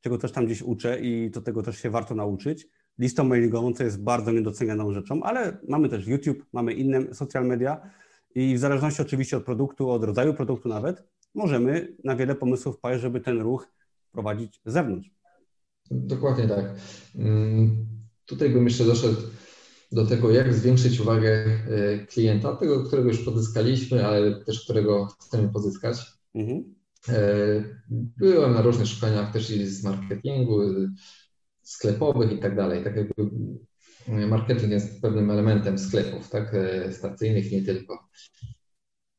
czego 0.00 0.18
też 0.18 0.32
tam 0.32 0.46
gdzieś 0.46 0.62
uczę 0.62 1.00
i 1.00 1.30
do 1.30 1.40
tego 1.40 1.62
też 1.62 1.78
się 1.78 1.90
warto 1.90 2.14
nauczyć. 2.14 2.68
Listą 2.98 3.24
mailingową, 3.24 3.72
co 3.72 3.84
jest 3.84 4.02
bardzo 4.02 4.32
niedocenianą 4.32 4.92
rzeczą, 4.92 5.22
ale 5.22 5.58
mamy 5.68 5.88
też 5.88 6.06
YouTube, 6.06 6.46
mamy 6.52 6.72
inne 6.72 7.14
social 7.14 7.46
media 7.46 7.90
i 8.34 8.54
w 8.54 8.58
zależności 8.58 9.02
oczywiście 9.02 9.36
od 9.36 9.44
produktu, 9.44 9.90
od 9.90 10.04
rodzaju 10.04 10.34
produktu 10.34 10.68
nawet, 10.68 11.04
możemy 11.34 11.96
na 12.04 12.16
wiele 12.16 12.34
pomysłów 12.34 12.76
wpaść, 12.76 13.00
żeby 13.02 13.20
ten 13.20 13.40
ruch 13.40 13.68
prowadzić 14.12 14.60
z 14.66 14.72
zewnątrz. 14.72 15.10
Dokładnie 15.90 16.48
tak. 16.48 16.64
Mm, 17.18 17.86
tutaj 18.26 18.50
bym 18.50 18.64
jeszcze 18.64 18.84
doszedł 18.84 19.16
do 19.96 20.06
tego, 20.06 20.30
jak 20.30 20.54
zwiększyć 20.54 21.00
uwagę 21.00 21.30
e, 21.30 22.06
klienta, 22.06 22.56
tego, 22.56 22.84
którego 22.84 23.08
już 23.08 23.24
pozyskaliśmy, 23.24 24.06
ale 24.06 24.44
też 24.44 24.64
którego 24.64 25.06
chcemy 25.06 25.48
pozyskać. 25.48 26.00
Mhm. 26.34 26.74
E, 27.08 27.14
byłem 27.90 28.54
na 28.54 28.62
różnych 28.62 28.88
szkoleniach 28.88 29.32
też 29.32 29.50
i 29.50 29.66
z 29.66 29.84
marketingu, 29.84 30.60
sklepowych 31.62 32.32
i 32.32 32.38
tak 32.38 32.56
dalej. 32.56 32.84
Tak 32.84 32.96
jakby 32.96 33.30
marketing 34.08 34.72
jest 34.72 35.02
pewnym 35.02 35.30
elementem 35.30 35.78
sklepów, 35.78 36.30
tak, 36.30 36.54
e, 36.54 36.92
stacyjnych 36.92 37.52
nie 37.52 37.62
tylko. 37.62 38.08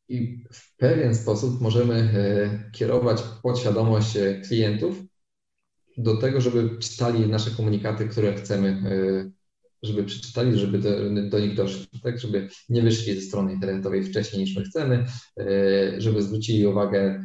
I 0.10 0.44
w 0.54 0.78
pewien 0.78 1.16
sposób 1.16 1.62
możemy 1.62 2.10
kierować 2.72 3.24
podświadomość 3.44 4.18
klientów 4.48 5.04
do 5.98 6.18
tego, 6.18 6.42
żeby 6.42 6.78
czytali 6.80 7.28
nasze 7.28 7.52
komunikaty, 7.52 8.08
które 8.08 8.34
chcemy, 8.34 8.82
żeby 9.84 10.04
przeczytali, 10.04 10.60
żeby 10.60 10.80
do, 10.80 10.90
do, 11.30 11.40
nich 11.40 11.56
doszli, 11.56 11.88
tak, 12.04 12.20
żeby 12.20 12.50
nie 12.70 12.82
wyszli 12.82 13.16
ze 13.16 13.22
strony 13.22 13.54
internetowej 13.54 14.04
wcześniej 14.04 14.42
niż 14.42 14.56
my 14.56 14.64
chcemy, 14.64 15.06
żeby 15.98 16.24
zwrócili 16.24 16.68
uwagę 16.68 17.24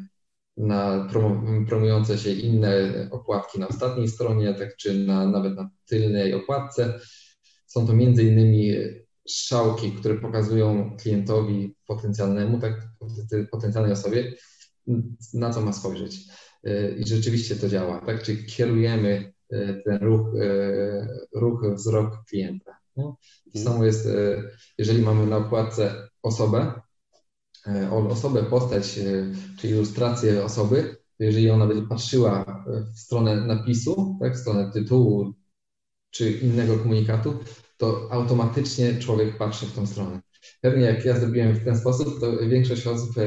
na 0.57 1.09
promujące 1.69 2.19
się 2.19 2.31
inne 2.31 2.73
okładki 3.11 3.61
na 3.61 3.69
ostatniej 3.69 4.09
stronie, 4.09 4.55
tak 4.55 4.77
czy 4.77 4.95
na, 4.95 5.27
nawet 5.27 5.57
na 5.57 5.71
tylnej 5.87 6.35
okładce. 6.35 7.01
Są 7.67 7.87
to 7.87 7.93
między 7.93 8.25
innymi 8.25 8.73
strzałki, 9.29 9.93
które 9.93 10.15
pokazują 10.15 10.97
klientowi 10.97 11.75
potencjalnemu, 11.87 12.61
tak, 12.61 12.89
potencjalnej 13.51 13.93
osobie, 13.93 14.33
na 15.35 15.51
co 15.51 15.61
ma 15.61 15.73
spojrzeć. 15.73 16.19
I 16.99 17.07
rzeczywiście 17.07 17.57
to 17.57 17.69
działa, 17.69 18.01
tak? 18.07 18.23
Czyli 18.23 18.47
kierujemy 18.47 19.09
e, 19.09 19.33
ten 19.85 19.99
ruch, 20.01 20.27
e, 20.41 21.09
ruch 21.35 21.75
wzrok 21.75 22.25
klienta. 22.29 22.77
No? 22.97 23.17
Samo 23.57 23.85
jest, 23.85 24.07
e, 24.07 24.43
jeżeli 24.79 25.03
mamy 25.03 25.27
na 25.27 25.37
okładce 25.37 26.09
osobę, 26.23 26.73
osobę, 27.91 28.43
postać 28.43 29.01
czy 29.59 29.69
ilustrację 29.69 30.45
osoby, 30.45 30.97
jeżeli 31.19 31.51
ona 31.51 31.67
będzie 31.67 31.89
patrzyła 31.89 32.65
w 32.95 32.99
stronę 32.99 33.37
napisu, 33.37 34.19
tak, 34.21 34.35
w 34.35 34.41
stronę 34.41 34.71
tytułu 34.73 35.33
czy 36.11 36.31
innego 36.31 36.79
komunikatu, 36.79 37.39
to 37.77 38.09
automatycznie 38.11 38.99
człowiek 38.99 39.39
patrzy 39.39 39.67
w 39.67 39.73
tą 39.73 39.87
stronę. 39.87 40.21
Pewnie 40.61 40.85
jak 40.85 41.05
ja 41.05 41.21
zrobiłem 41.21 41.55
w 41.55 41.65
ten 41.65 41.79
sposób, 41.79 42.21
to 42.21 42.49
większość 42.49 42.87
osób 42.87 43.11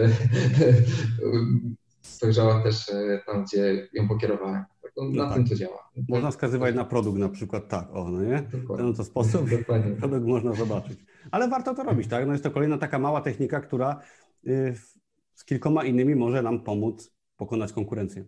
spojrzała 2.02 2.64
też 2.64 2.92
tam, 3.26 3.44
gdzie 3.44 3.88
ją 3.94 4.08
pokierowałem. 4.08 4.64
No, 4.98 5.10
na 5.10 5.26
tak. 5.26 5.34
tym 5.36 5.48
to 5.48 5.56
działa. 5.56 5.90
Można 6.10 6.32
wskazywać 6.32 6.76
na 6.76 6.86
produkt 6.86 7.20
na 7.20 7.30
przykład 7.30 7.68
tak, 7.68 7.96
o, 7.96 8.10
no 8.10 8.24
nie? 8.24 8.44
W 8.54 8.78
ten 8.78 8.94
to 8.94 9.04
sposób 9.04 9.50
Dokładnie. 9.50 9.96
produkt 9.96 10.26
można 10.26 10.54
zobaczyć. 10.54 11.00
Ale 11.32 11.50
warto 11.50 11.76
to 11.76 11.84
robić, 11.84 12.08
tak? 12.08 12.26
No 12.28 12.32
jest 12.32 12.44
to 12.44 12.52
kolejna 12.52 12.78
taka 12.78 13.00
mała 13.00 13.22
technika, 13.22 13.60
która 13.62 14.02
Y, 14.48 14.76
z 15.34 15.46
kilkoma 15.46 15.84
innymi 15.84 16.16
może 16.16 16.42
nam 16.42 16.64
pomóc 16.64 17.12
pokonać 17.38 17.74
konkurencję. 17.74 18.26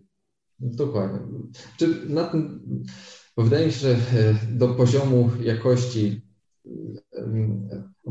Dokładnie. 0.60 1.20
Czy 1.78 2.08
na 2.08 2.24
tym, 2.24 2.64
bo 3.36 3.42
wydaje 3.42 3.66
mi 3.66 3.72
się, 3.72 3.78
że 3.78 3.90
e, 3.90 4.34
do 4.52 4.68
poziomu 4.68 5.30
jakości, 5.42 6.22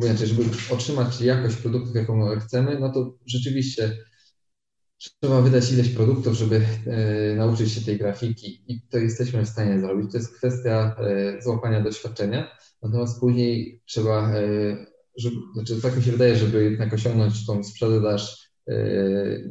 inaczej, 0.03 0.27
żeby 0.27 0.43
otrzymać 0.71 1.21
jakość 1.21 1.55
produktów, 1.55 1.95
jaką 1.95 2.39
chcemy, 2.39 2.79
no 2.79 2.93
to 2.93 3.17
rzeczywiście 3.25 3.97
trzeba 4.97 5.41
wydać 5.41 5.71
ileś 5.71 5.89
produktów, 5.89 6.33
żeby 6.33 6.55
e, 6.85 7.35
nauczyć 7.35 7.71
się 7.71 7.81
tej 7.81 7.97
grafiki 7.97 8.63
i 8.67 8.81
to 8.81 8.97
jesteśmy 8.97 9.45
w 9.45 9.49
stanie 9.49 9.79
zrobić. 9.79 10.11
To 10.11 10.17
jest 10.17 10.37
kwestia 10.37 10.95
e, 10.99 11.41
złapania 11.41 11.81
doświadczenia, 11.81 12.51
natomiast 12.81 13.19
później 13.19 13.81
trzeba 13.85 14.33
żeby, 15.17 15.35
znaczy 15.53 15.81
tak 15.81 15.97
mi 15.97 16.03
się 16.03 16.11
wydaje, 16.11 16.35
żeby 16.35 16.63
jednak 16.63 16.93
osiągnąć 16.93 17.45
tą 17.45 17.63
sprzedaż 17.63 18.47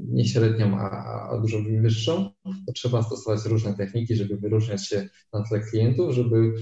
nie 0.08 0.24
średnią, 0.24 0.78
a, 0.78 0.90
a 1.30 1.38
dużo 1.40 1.58
wyższą, 1.80 2.30
to 2.66 2.72
trzeba 2.74 3.02
stosować 3.02 3.44
różne 3.44 3.74
techniki, 3.74 4.16
żeby 4.16 4.36
wyróżniać 4.36 4.88
się 4.88 5.08
na 5.32 5.42
tle 5.42 5.60
klientów, 5.60 6.14
żeby, 6.14 6.54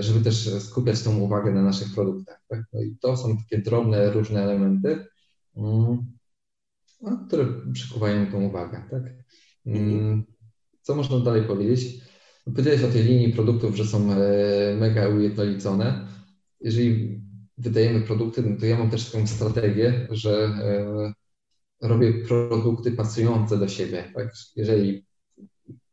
żeby 0.00 0.24
też 0.24 0.54
skupiać 0.62 1.02
tą 1.02 1.18
uwagę 1.18 1.52
na 1.52 1.62
naszych 1.62 1.94
produktach. 1.94 2.42
Tak? 2.48 2.62
No 2.72 2.82
i 2.82 2.96
to 3.00 3.16
są 3.16 3.36
takie 3.36 3.62
drobne, 3.62 4.10
różne 4.10 4.42
elementy, 4.42 5.06
mm, 5.56 6.12
no, 7.02 7.24
które 7.26 7.46
przykuwają 7.72 8.26
tą 8.26 8.42
uwagę. 8.42 8.82
Tak? 8.90 9.02
Mm, 9.66 10.24
co 10.82 10.94
można 10.94 11.20
dalej 11.20 11.42
powiedzieć? 11.42 12.00
Powiedziałeś 12.44 12.82
o 12.82 12.88
tej 12.88 13.02
linii 13.02 13.32
produktów, 13.32 13.76
że 13.76 13.84
są 13.84 14.12
e, 14.12 14.76
mega 14.76 15.08
ujednolicone. 15.08 16.08
Jeżeli 16.60 17.20
wydajemy 17.58 18.00
produkty, 18.00 18.42
no 18.42 18.56
to 18.60 18.66
ja 18.66 18.78
mam 18.78 18.90
też 18.90 19.10
taką 19.10 19.26
strategię, 19.26 20.08
że 20.10 20.30
e, 20.44 21.88
robię 21.88 22.12
produkty 22.12 22.92
pasujące 22.92 23.58
do 23.58 23.68
siebie. 23.68 24.12
Tak? 24.14 24.32
Jeżeli 24.56 25.06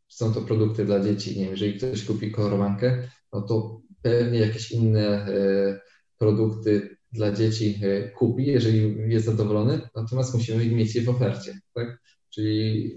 są 0.08 0.34
to 0.34 0.42
produkty 0.42 0.86
dla 0.86 1.00
dzieci, 1.00 1.38
nie 1.38 1.44
wiem, 1.44 1.52
jeżeli 1.52 1.78
ktoś 1.78 2.06
kupi 2.06 2.32
kolorowankę, 2.32 3.10
no 3.34 3.42
to 3.42 3.82
pewnie 4.02 4.40
jakieś 4.40 4.72
inne 4.72 5.28
e, 5.28 5.80
produkty 6.18 6.98
dla 7.12 7.32
dzieci 7.32 7.82
kupi, 8.16 8.46
jeżeli 8.46 8.96
jest 9.14 9.26
zadowolony, 9.26 9.82
natomiast 9.96 10.34
musimy 10.34 10.66
mieć 10.66 10.96
je 10.96 11.02
w 11.02 11.10
ofercie. 11.10 11.60
Tak? 11.74 12.02
Czyli 12.30 12.92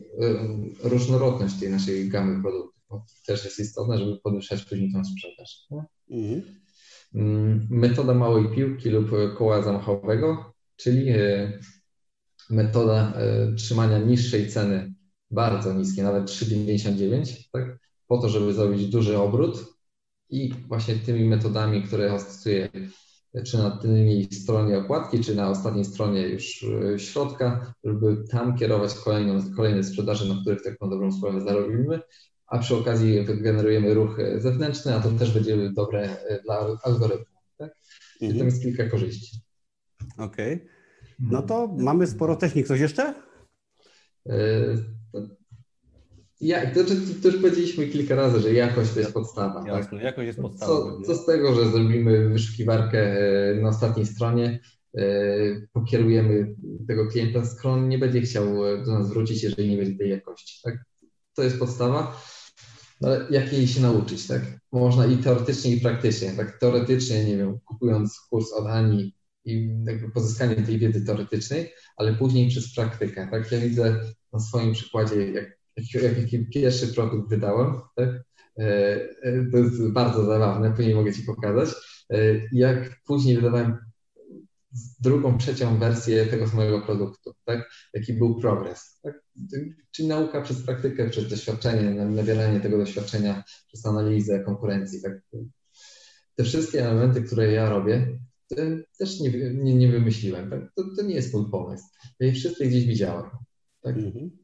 różnorodność 0.83 1.61
tej 1.61 1.71
naszej 1.71 2.09
gamy 2.09 2.43
produktów 2.43 2.73
też 3.27 3.45
jest 3.45 3.61
istotne, 3.61 3.99
żeby 3.99 4.17
podwyższać 4.17 4.65
później 4.65 4.93
tą 4.93 5.05
sprzedaż. 5.05 5.67
Mhm. 6.11 6.43
Mm, 7.15 7.67
metoda 7.71 8.15
małej 8.15 8.49
piłki 8.55 8.91
lub 8.91 9.11
koła 9.39 9.63
zamachowego, 9.63 10.55
czyli 10.77 11.09
e, 11.09 11.59
metoda 12.51 13.13
e, 13.17 13.53
trzymania 13.55 13.99
niższej 13.99 14.49
ceny, 14.49 14.95
bardzo 15.31 15.75
niskiej, 15.75 16.05
nawet 16.05 16.25
3,99, 16.25 17.49
tak? 17.53 17.79
po 18.07 18.19
to, 18.19 18.29
żeby 18.29 18.53
zrobić 18.53 18.87
duży 18.87 19.19
obrót 19.19 19.65
i 20.31 20.55
właśnie 20.69 20.95
tymi 20.95 21.25
metodami, 21.25 21.83
które 21.83 22.21
stosuję 22.21 22.69
czy 23.45 23.59
na 23.59 23.71
tylnej 23.71 24.29
stronie 24.33 24.79
okładki, 24.79 25.21
czy 25.21 25.35
na 25.35 25.51
ostatniej 25.51 25.85
stronie 25.85 26.29
już 26.29 26.67
e, 26.95 26.99
środka, 26.99 27.75
żeby 27.85 28.25
tam 28.31 28.57
kierować 28.57 28.95
kolejną, 28.95 29.41
kolejne 29.57 29.85
sprzedaże, 29.85 30.35
na 30.35 30.41
których 30.41 30.63
taką 30.63 30.91
dobrą 30.91 31.13
sprawę 31.13 31.41
zarobimy, 31.41 32.01
a 32.47 32.59
przy 32.59 32.77
okazji 32.77 33.25
wygenerujemy 33.25 33.95
ruch 33.95 34.19
zewnętrzny, 34.39 34.95
a 34.95 35.01
to 35.01 35.11
też 35.11 35.35
będzie 35.35 35.71
dobre 35.71 36.03
e, 36.03 36.43
dla 36.43 36.79
algorytmu. 36.85 37.37
Tak? 37.59 37.77
Mhm. 38.23 38.39
Tam 38.39 38.47
jest 38.47 38.63
kilka 38.63 38.89
korzyści. 38.89 39.41
Okej. 40.19 40.55
Okay. 40.55 40.69
No 41.19 41.43
to 41.43 41.75
mamy 41.79 42.07
sporo 42.07 42.37
technik. 42.37 42.67
Coś 42.67 42.81
jeszcze? 42.81 43.15
E, 46.43 46.47
ja, 46.47 46.75
to, 46.75 46.81
to 47.23 47.29
już 47.29 47.37
powiedzieliśmy 47.37 47.87
kilka 47.87 48.15
razy, 48.15 48.41
że 48.41 48.53
jakość 48.53 48.93
to 48.93 49.01
jest 49.01 49.13
podstawa. 49.13 49.65
Jasne, 49.67 49.99
tak? 49.99 50.03
jakość 50.03 50.27
jest 50.27 50.41
podstawą. 50.41 50.75
Co, 50.75 51.07
co, 51.07 51.15
z 51.15 51.27
tego, 51.27 51.55
że 51.55 51.71
zrobimy 51.71 52.29
wyszukiwarkę 52.29 52.99
e, 52.99 53.55
na 53.55 53.69
ostatniej 53.69 54.07
stronie, 54.07 54.61
pokierujemy 55.73 56.55
tego 56.89 57.07
klienta, 57.07 57.45
skoro 57.45 57.81
nie 57.81 57.99
będzie 57.99 58.21
chciał 58.21 58.45
do 58.87 58.99
nas 58.99 59.09
wrócić, 59.09 59.43
jeżeli 59.43 59.71
nie 59.71 59.77
będzie 59.77 59.99
tej 59.99 60.11
jakości. 60.11 60.61
Tak? 60.65 60.75
To 61.35 61.43
jest 61.43 61.59
podstawa. 61.59 62.23
No, 63.01 63.09
ale 63.09 63.27
jak 63.31 63.53
jej 63.53 63.69
się 63.69 63.81
nauczyć, 63.81 64.27
tak? 64.27 64.43
Można 64.73 65.07
i 65.07 65.17
teoretycznie, 65.17 65.73
i 65.73 65.81
praktycznie. 65.81 66.33
Tak 66.33 66.59
teoretycznie, 66.59 67.25
nie 67.25 67.37
wiem, 67.37 67.59
kupując 67.65 68.21
kurs 68.31 68.53
od 68.53 68.67
Ani 68.67 69.15
i 69.45 69.71
pozyskanie 70.15 70.57
tej 70.57 70.79
wiedzy 70.79 71.05
teoretycznej, 71.07 71.73
ale 71.97 72.15
później 72.15 72.49
przez 72.49 72.75
praktykę, 72.75 73.29
tak? 73.31 73.53
Ja 73.53 73.61
widzę 73.61 74.01
na 74.33 74.41
swoim 74.41 74.73
przykładzie, 74.73 75.33
jak, 75.33 75.59
jaki 76.17 76.47
pierwszy 76.47 76.89
produkt 76.89 77.31
wydałem, 77.31 77.81
tak? 77.97 78.09
E, 78.59 78.65
e, 79.23 79.51
to 79.53 79.59
jest 79.59 79.93
bardzo 79.93 80.25
zabawne, 80.25 80.73
później 80.77 80.95
mogę 80.95 81.13
Ci 81.13 81.23
pokazać. 81.23 81.69
E, 82.11 82.17
jak 82.53 83.01
później 83.07 83.37
wydawałem 83.37 83.79
drugą, 85.01 85.39
trzecią 85.39 85.79
wersję 85.79 86.27
tego 86.27 86.49
samego 86.49 86.81
produktu, 86.81 87.33
tak? 87.45 87.71
Jaki 87.95 88.13
był 88.13 88.41
progres, 88.41 89.01
tak? 89.03 89.25
Czyli 89.91 90.09
nauka 90.09 90.43
przez 90.43 90.63
praktykę, 90.63 91.11
przez 91.11 91.29
doświadczenie, 91.29 92.05
nabieranie 92.05 92.61
tego 92.61 92.79
doświadczenia, 92.79 93.45
przez 93.67 93.87
analizę 93.87 94.41
konkurencji, 94.41 95.03
tak? 95.03 95.13
Te 96.35 96.45
wszystkie 96.45 96.87
elementy, 96.87 97.23
które 97.23 97.53
ja 97.53 97.71
robię, 97.71 98.19
też 98.99 99.21
nie, 99.21 99.55
nie, 99.55 99.75
nie 99.75 99.89
wymyśliłem, 99.89 100.51
tak? 100.51 100.61
to, 100.77 100.85
to, 100.97 101.03
nie 101.03 101.15
jest 101.15 101.35
mój 101.35 101.51
pomysł. 101.51 101.85
Ja 102.21 102.27
je 102.27 102.33
wszystkie 102.33 102.67
gdzieś 102.67 102.87
widziałem, 102.87 103.31
tak? 103.83 103.97
Mhm. 103.97 104.42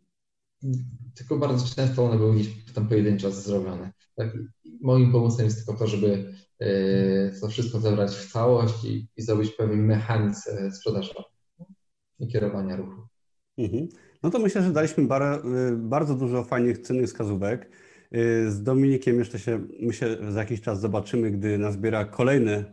Tylko 1.14 1.38
bardzo 1.38 1.74
często 1.74 2.04
one 2.04 2.16
były 2.16 2.34
gdzieś 2.34 2.72
tam 2.74 2.88
pojedynczo 2.88 3.30
zrobione. 3.30 3.92
Tak? 4.16 4.38
Moim 4.80 5.12
pomysłem 5.12 5.44
jest 5.44 5.56
tylko 5.56 5.78
to, 5.78 5.86
żeby 5.86 6.32
E, 6.60 7.30
to 7.40 7.48
wszystko 7.48 7.80
zebrać 7.80 8.10
w 8.10 8.32
całość 8.32 8.84
i, 8.84 9.08
i 9.16 9.22
zrobić 9.22 9.50
pewien 9.50 9.86
mechanizm 9.86 10.50
e, 10.50 10.70
sprzedażowy 10.70 11.24
i 12.18 12.28
kierowania 12.28 12.76
ruchu. 12.76 13.02
Mhm. 13.58 13.88
No 14.22 14.30
to 14.30 14.38
myślę, 14.38 14.62
że 14.62 14.72
daliśmy 14.72 15.04
bar, 15.04 15.22
e, 15.22 15.40
bardzo 15.76 16.14
dużo 16.14 16.44
fajnych, 16.44 16.78
cennych 16.78 17.06
wskazówek. 17.06 17.70
Z 18.48 18.62
Dominikiem 18.62 19.18
jeszcze 19.18 19.38
się, 19.38 19.66
myślę, 19.80 20.32
za 20.32 20.40
jakiś 20.40 20.60
czas 20.60 20.80
zobaczymy, 20.80 21.30
gdy 21.30 21.58
nazbiera 21.58 22.04
kolejne 22.04 22.64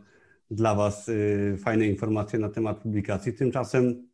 dla 0.50 0.74
Was 0.74 1.10
fajne 1.58 1.86
informacje 1.86 2.38
na 2.38 2.48
temat 2.48 2.78
publikacji. 2.82 3.32
Tymczasem 3.32 4.08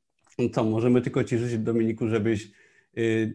co, 0.52 0.64
możemy 0.64 1.02
tylko 1.02 1.24
Ci 1.24 1.38
życzyć, 1.38 1.58
Dominiku, 1.58 2.08
żebyś 2.08 2.52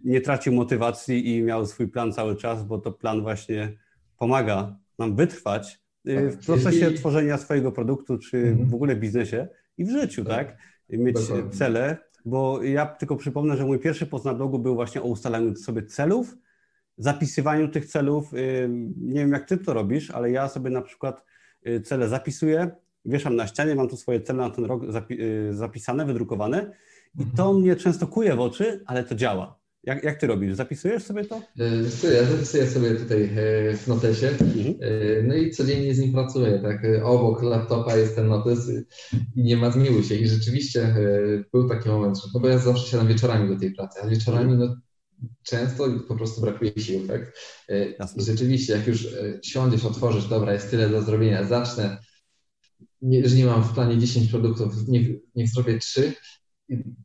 nie 0.03 0.21
tracił 0.21 0.53
motywacji 0.53 1.35
i 1.35 1.43
miał 1.43 1.65
swój 1.65 1.87
plan 1.87 2.13
cały 2.13 2.35
czas, 2.35 2.63
bo 2.63 2.77
to 2.77 2.91
plan 2.91 3.21
właśnie 3.21 3.77
pomaga 4.17 4.77
nam 4.99 5.15
wytrwać 5.15 5.79
Y, 6.09 6.31
w 6.31 6.45
procesie 6.45 6.91
tworzenia 6.91 7.37
swojego 7.37 7.71
produktu, 7.71 8.17
czy 8.17 8.37
mhm. 8.37 8.69
w 8.69 8.73
ogóle 8.73 8.95
w 8.95 8.99
biznesie 8.99 9.47
i 9.77 9.85
w 9.85 9.89
życiu, 9.89 10.25
tak? 10.25 10.47
tak? 10.47 10.57
Mieć 10.89 11.17
cele, 11.51 11.97
bo 12.25 12.63
ja 12.63 12.85
tylko 12.85 13.15
przypomnę, 13.15 13.57
że 13.57 13.65
mój 13.65 13.79
pierwszy 13.79 14.05
post 14.05 14.25
na 14.25 14.33
blogu 14.33 14.59
był 14.59 14.75
właśnie 14.75 15.01
o 15.01 15.05
ustalaniu 15.05 15.55
sobie 15.55 15.83
celów, 15.83 16.37
zapisywaniu 16.97 17.67
tych 17.67 17.85
celów. 17.85 18.33
Y, 18.33 18.69
nie 18.97 19.19
wiem, 19.19 19.31
jak 19.31 19.47
ty 19.47 19.57
to 19.57 19.73
robisz, 19.73 20.11
ale 20.11 20.31
ja 20.31 20.49
sobie 20.49 20.69
na 20.69 20.81
przykład 20.81 21.25
y, 21.67 21.81
cele 21.81 22.07
zapisuję, 22.07 22.71
wieszam 23.05 23.35
na 23.35 23.47
ścianie, 23.47 23.75
mam 23.75 23.89
tu 23.89 23.97
swoje 23.97 24.21
cele 24.21 24.43
na 24.43 24.49
ten 24.49 24.65
rok 24.65 24.83
zapisane, 25.49 26.05
wydrukowane 26.05 26.71
i 27.17 27.25
to 27.25 27.43
mhm. 27.43 27.61
mnie 27.61 27.75
często 27.75 28.07
kuje 28.07 28.35
w 28.35 28.39
oczy, 28.39 28.83
ale 28.85 29.03
to 29.03 29.15
działa. 29.15 29.59
Jak, 29.83 30.03
jak 30.03 30.19
ty 30.19 30.27
robisz? 30.27 30.55
Zapisujesz 30.55 31.03
sobie 31.03 31.25
to? 31.25 31.41
E, 31.59 32.13
ja 32.13 32.23
zapisuję 32.25 32.67
sobie 32.67 32.95
tutaj 32.95 33.23
e, 33.23 33.77
w 33.77 33.87
notesie, 33.87 34.27
mhm. 34.27 34.75
E, 34.81 35.23
no 35.23 35.35
i 35.35 35.51
codziennie 35.51 35.95
z 35.95 35.99
nim 35.99 36.13
pracuję, 36.13 36.59
tak, 36.59 36.87
obok 37.03 37.43
laptopa 37.43 37.95
jest 37.95 38.15
ten 38.15 38.27
notes 38.27 38.71
i 39.35 39.43
nie 39.43 39.57
ma 39.57 39.71
zmiłuj 39.71 40.03
się 40.03 40.15
i 40.15 40.27
rzeczywiście 40.27 40.95
był 41.53 41.69
taki 41.69 41.89
moment, 41.89 42.17
że, 42.17 42.23
no 42.33 42.39
bo 42.39 42.47
ja 42.47 42.57
zawsze 42.57 42.87
siadam 42.87 43.07
wieczorami 43.07 43.49
do 43.49 43.59
tej 43.59 43.71
pracy, 43.71 43.99
a 44.03 44.07
wieczorami 44.07 44.57
no 44.57 44.75
często 45.43 45.87
po 46.07 46.15
prostu 46.15 46.41
brakuje 46.41 46.71
sił, 46.77 47.07
tak, 47.07 47.33
i 48.17 48.23
rzeczywiście 48.23 48.73
jak 48.73 48.87
już 48.87 49.07
siądziesz, 49.43 49.85
otworzysz, 49.85 50.27
dobra, 50.27 50.53
jest 50.53 50.71
tyle 50.71 50.89
do 50.89 51.01
zrobienia, 51.01 51.43
zacznę, 51.43 51.97
nie, 53.01 53.29
że 53.29 53.35
nie 53.35 53.45
mam 53.45 53.63
w 53.63 53.73
planie 53.73 53.97
10 53.97 54.31
produktów, 54.31 54.87
niech, 54.87 55.07
niech 55.35 55.49
zrobię 55.49 55.77
3, 55.77 56.13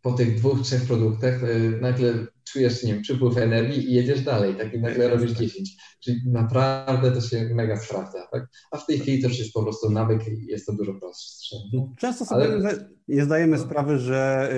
po 0.02 0.12
tych 0.12 0.36
dwóch, 0.36 0.62
trzech 0.62 0.82
produktach 0.82 1.42
y, 1.42 1.78
nagle 1.80 2.26
czujesz, 2.52 2.82
nie 2.82 2.92
wiem, 2.92 3.02
przypływ 3.02 3.36
energii 3.36 3.90
i 3.90 3.94
jedziesz 3.94 4.20
dalej, 4.20 4.54
tak? 4.54 4.74
I 4.74 4.80
nagle 4.80 5.08
robisz 5.08 5.30
10. 5.30 5.70
Czyli 6.00 6.20
naprawdę 6.26 7.12
to 7.12 7.20
się 7.20 7.44
mega 7.54 7.76
sprawdza, 7.76 8.26
tak? 8.32 8.48
A 8.70 8.78
w 8.78 8.86
tej 8.86 8.98
chwili 8.98 9.22
to 9.22 9.28
już 9.28 9.38
jest 9.38 9.52
po 9.52 9.62
prostu 9.62 9.90
nawyk 9.90 10.28
i 10.28 10.46
jest 10.46 10.66
to 10.66 10.72
dużo 10.72 10.94
prostsze. 10.94 11.56
No, 11.72 11.92
często 11.98 12.24
sobie 12.24 12.44
Ale... 12.44 12.74
nie 13.08 13.24
zdajemy 13.24 13.56
no. 13.56 13.62
sprawy, 13.62 13.98
że 13.98 14.50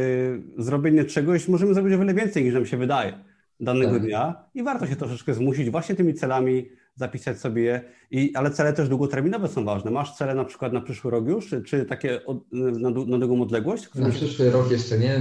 y, 0.59 0.63
zrobienie 0.63 1.05
czegoś 1.05 1.49
możemy 1.49 1.75
zrobić 1.75 1.95
o 1.95 1.99
wiele 1.99 2.15
więcej 2.15 2.45
niż 2.45 2.55
nam 2.55 2.67
się 2.67 2.77
wydaje 2.77 3.25
danego 3.61 3.93
tak. 3.93 4.03
dnia 4.03 4.45
i 4.55 4.63
warto 4.63 4.87
się 4.87 4.97
troszeczkę 4.97 5.35
zmusić 5.35 5.71
właśnie 5.71 5.95
tymi 5.95 6.15
celami, 6.15 6.69
zapisać 6.97 7.39
sobie 7.39 7.63
je, 7.63 7.81
I, 8.11 8.35
ale 8.35 8.51
cele 8.51 8.73
też 8.73 8.89
długoterminowe 8.89 9.49
są 9.49 9.65
ważne. 9.65 9.91
Masz 9.91 10.17
cele 10.17 10.35
na 10.35 10.45
przykład 10.45 10.73
na 10.73 10.81
przyszły 10.81 11.11
rok 11.11 11.29
już, 11.29 11.49
czy, 11.49 11.63
czy 11.63 11.85
takie 11.85 12.27
od, 12.27 12.53
na, 12.53 12.91
na 12.91 13.19
długą 13.19 13.43
odległość? 13.43 13.95
Na 13.95 14.11
przyszły 14.11 14.51
rok 14.51 14.71
jeszcze 14.71 14.99
nie. 14.99 15.21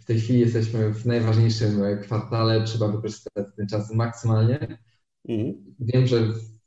W 0.00 0.04
tej 0.04 0.20
chwili 0.20 0.40
jesteśmy 0.40 0.94
w 0.94 1.06
najważniejszym 1.06 1.82
kwartale, 2.02 2.64
trzeba 2.64 2.88
wykorzystać 2.88 3.46
ten 3.56 3.66
czas 3.66 3.94
maksymalnie. 3.94 4.78
Mhm. 5.28 5.54
Wiem, 5.80 6.06
że 6.06 6.20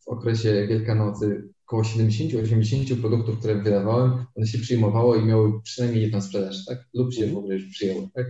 w 0.06 0.08
okresie 0.08 0.68
Wielkanocy 0.68 1.50
około 1.66 1.82
70-80 1.82 3.02
produktów, 3.02 3.40
które 3.40 3.56
wydawałem, 3.56 4.26
one 4.36 4.48
się 4.48 4.58
przyjmowało 4.58 5.16
i 5.16 5.26
miały 5.26 5.62
przynajmniej 5.62 6.02
jedną 6.02 6.22
sprzedaż, 6.22 6.66
tak? 6.66 6.78
Lub 6.94 7.14
się 7.14 7.24
mhm. 7.24 7.36
w 7.36 7.38
ogóle 7.38 7.56
już 7.56 7.66
przyjęły, 7.66 8.10
tak? 8.14 8.26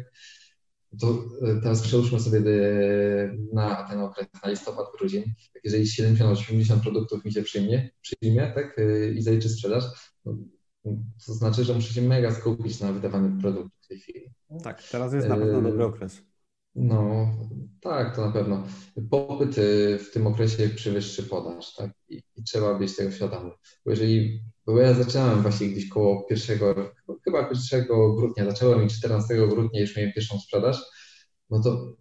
To 1.00 1.24
e, 1.42 1.62
teraz 1.62 1.82
przełóżmy 1.82 2.20
sobie 2.20 2.40
e, 2.40 3.38
na 3.54 3.84
ten 3.90 4.00
okres, 4.00 4.28
na 4.44 4.50
listopad, 4.50 4.86
grudzień. 4.98 5.24
Tak 5.54 5.64
jeżeli 5.64 5.86
70-80 5.86 6.80
produktów 6.80 7.26
mi 7.26 7.34
się 7.34 7.44
przyjmie, 7.44 7.90
przyjmie 8.02 8.52
tak, 8.56 8.80
e, 8.80 9.10
i 9.10 9.22
zaliczy 9.22 9.50
sprzedaż, 9.50 9.84
no, 10.26 10.38
To 11.26 11.34
znaczy, 11.34 11.64
że 11.64 11.74
muszę 11.74 11.94
się 11.94 12.02
mega 12.02 12.32
skupić 12.32 12.80
na 12.80 12.94
wydawaniu 12.94 13.42
produktu 13.42 13.78
w 13.82 13.88
tej 13.88 14.00
chwili. 14.00 14.34
Tak, 14.64 14.84
teraz 14.92 15.14
jest 15.14 15.28
na 15.28 15.38
pewno 15.38 15.62
dobry 15.62 15.86
okres. 15.86 16.22
No, 16.76 17.32
tak, 17.82 18.16
to 18.16 18.26
na 18.26 18.32
pewno. 18.32 18.64
Popyt 19.10 19.56
w 20.00 20.12
tym 20.14 20.28
okresie 20.28 20.70
przewyższy 20.70 21.24
podaż, 21.24 21.76
tak? 21.76 21.92
I, 22.10 22.22
I, 22.36 22.44
trzeba 22.44 22.80
być 22.80 22.96
tego 22.96 23.12
świadomy. 23.12 23.52
Bo 23.86 23.92
jeżeli, 23.92 24.44
bo 24.66 24.80
ja 24.80 24.94
zaczynałem 24.94 25.42
właśnie 25.42 25.68
gdzieś 25.68 25.90
koło 25.90 26.24
pierwszego, 26.24 26.76
chyba 27.24 27.50
1 27.72 27.88
grudnia, 27.88 28.46
zacząłem 28.46 28.84
i 28.84 28.88
14 28.88 29.48
grudnia 29.48 29.82
już 29.82 29.96
miałem 29.98 30.12
pierwszą 30.14 30.40
sprzedaż, 30.40 30.82
no 31.50 31.62
to 31.62 31.96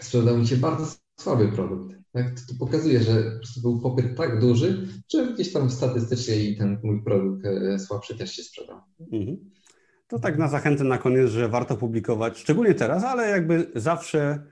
sprzedał 0.00 0.38
mi 0.38 0.46
się 0.46 0.56
bardzo 0.56 0.86
słaby 1.20 1.48
produkt. 1.48 1.96
Tak? 2.12 2.40
To, 2.40 2.52
to 2.52 2.58
pokazuje, 2.58 3.00
że 3.00 3.22
po 3.22 3.38
prostu 3.38 3.60
był 3.60 3.80
popyt 3.80 4.16
tak 4.16 4.40
duży, 4.40 4.88
że 5.12 5.32
gdzieś 5.32 5.52
tam 5.52 5.70
statystycznie 5.70 6.36
i 6.36 6.56
ten 6.56 6.78
mój 6.82 7.02
produkt 7.02 7.46
e, 7.46 7.78
słabszy 7.78 8.18
też 8.18 8.32
się 8.32 8.42
sprzedał. 8.42 8.80
Mhm. 9.12 9.50
To 10.08 10.18
tak 10.18 10.38
na 10.38 10.48
zachętę 10.48 10.84
na 10.84 10.98
koniec, 10.98 11.30
że 11.30 11.48
warto 11.48 11.76
publikować, 11.76 12.38
szczególnie 12.38 12.74
teraz, 12.74 13.04
ale 13.04 13.28
jakby 13.28 13.70
zawsze 13.74 14.42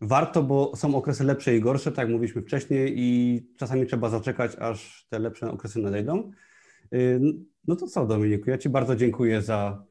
warto, 0.00 0.42
bo 0.42 0.76
są 0.76 0.94
okresy 0.94 1.24
lepsze 1.24 1.56
i 1.56 1.60
gorsze, 1.60 1.92
tak 1.92 1.98
jak 1.98 2.08
mówiliśmy 2.08 2.42
wcześniej 2.42 2.94
i 2.96 3.40
czasami 3.56 3.86
trzeba 3.86 4.08
zaczekać, 4.08 4.56
aż 4.58 5.06
te 5.10 5.18
lepsze 5.18 5.50
okresy 5.50 5.78
nadejdą. 5.78 6.30
Y, 6.94 7.20
no 7.66 7.76
to 7.76 7.86
co 7.86 8.06
Dominiku, 8.06 8.50
ja 8.50 8.58
Ci 8.58 8.68
bardzo 8.68 8.96
dziękuję 8.96 9.42
za, 9.42 9.84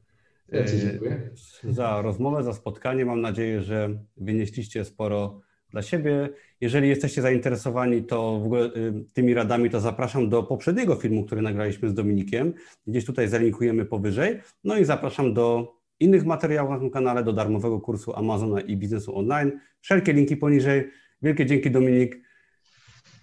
ja 0.52 0.64
dziękuję. 0.64 1.30
za 1.68 2.02
rozmowę, 2.02 2.42
za 2.42 2.52
spotkanie. 2.52 3.06
Mam 3.06 3.20
nadzieję, 3.20 3.62
że 3.62 3.98
wynieśliście 4.16 4.84
sporo 4.84 5.40
dla 5.70 5.82
siebie. 5.82 6.28
Jeżeli 6.60 6.88
jesteście 6.88 7.22
zainteresowani 7.22 8.04
to 8.04 8.40
w 8.40 8.44
ogóle 8.44 8.64
y, 8.66 9.04
tymi 9.12 9.34
radami, 9.34 9.70
to 9.70 9.80
zapraszam 9.80 10.28
do 10.28 10.42
poprzedniego 10.42 10.96
filmu, 10.96 11.24
który 11.24 11.42
nagraliśmy 11.42 11.88
z 11.88 11.94
Dominikiem. 11.94 12.52
Gdzieś 12.86 13.04
tutaj 13.04 13.28
zalinkujemy 13.28 13.84
powyżej. 13.84 14.40
No 14.64 14.78
i 14.78 14.84
zapraszam 14.84 15.34
do 15.34 15.74
innych 16.00 16.24
materiałów 16.24 16.70
na 16.70 16.78
tym 16.78 16.90
kanale, 16.90 17.24
do 17.24 17.32
darmowego 17.32 17.80
kursu 17.80 18.16
Amazona 18.16 18.60
i 18.60 18.76
biznesu 18.76 19.18
online. 19.18 19.52
Wszelkie 19.80 20.12
linki 20.12 20.36
poniżej. 20.36 20.90
Wielkie 21.22 21.46
dzięki 21.46 21.70
Dominik. 21.70 22.20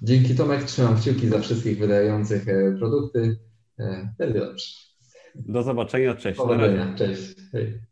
Dzięki 0.01 0.35
Tomek, 0.35 0.63
trzymam 0.63 0.95
kciuki 0.95 1.27
za 1.27 1.39
wszystkich 1.39 1.79
wydających 1.79 2.47
e, 2.47 2.75
produkty. 2.79 3.37
E, 3.81 4.13
będzie 4.17 4.39
dobrze. 4.39 4.65
Do 5.35 5.63
zobaczenia, 5.63 6.15
cześć. 6.15 6.37
Powodzenia, 6.37 6.95
cześć. 6.97 7.35
Hej. 7.51 7.90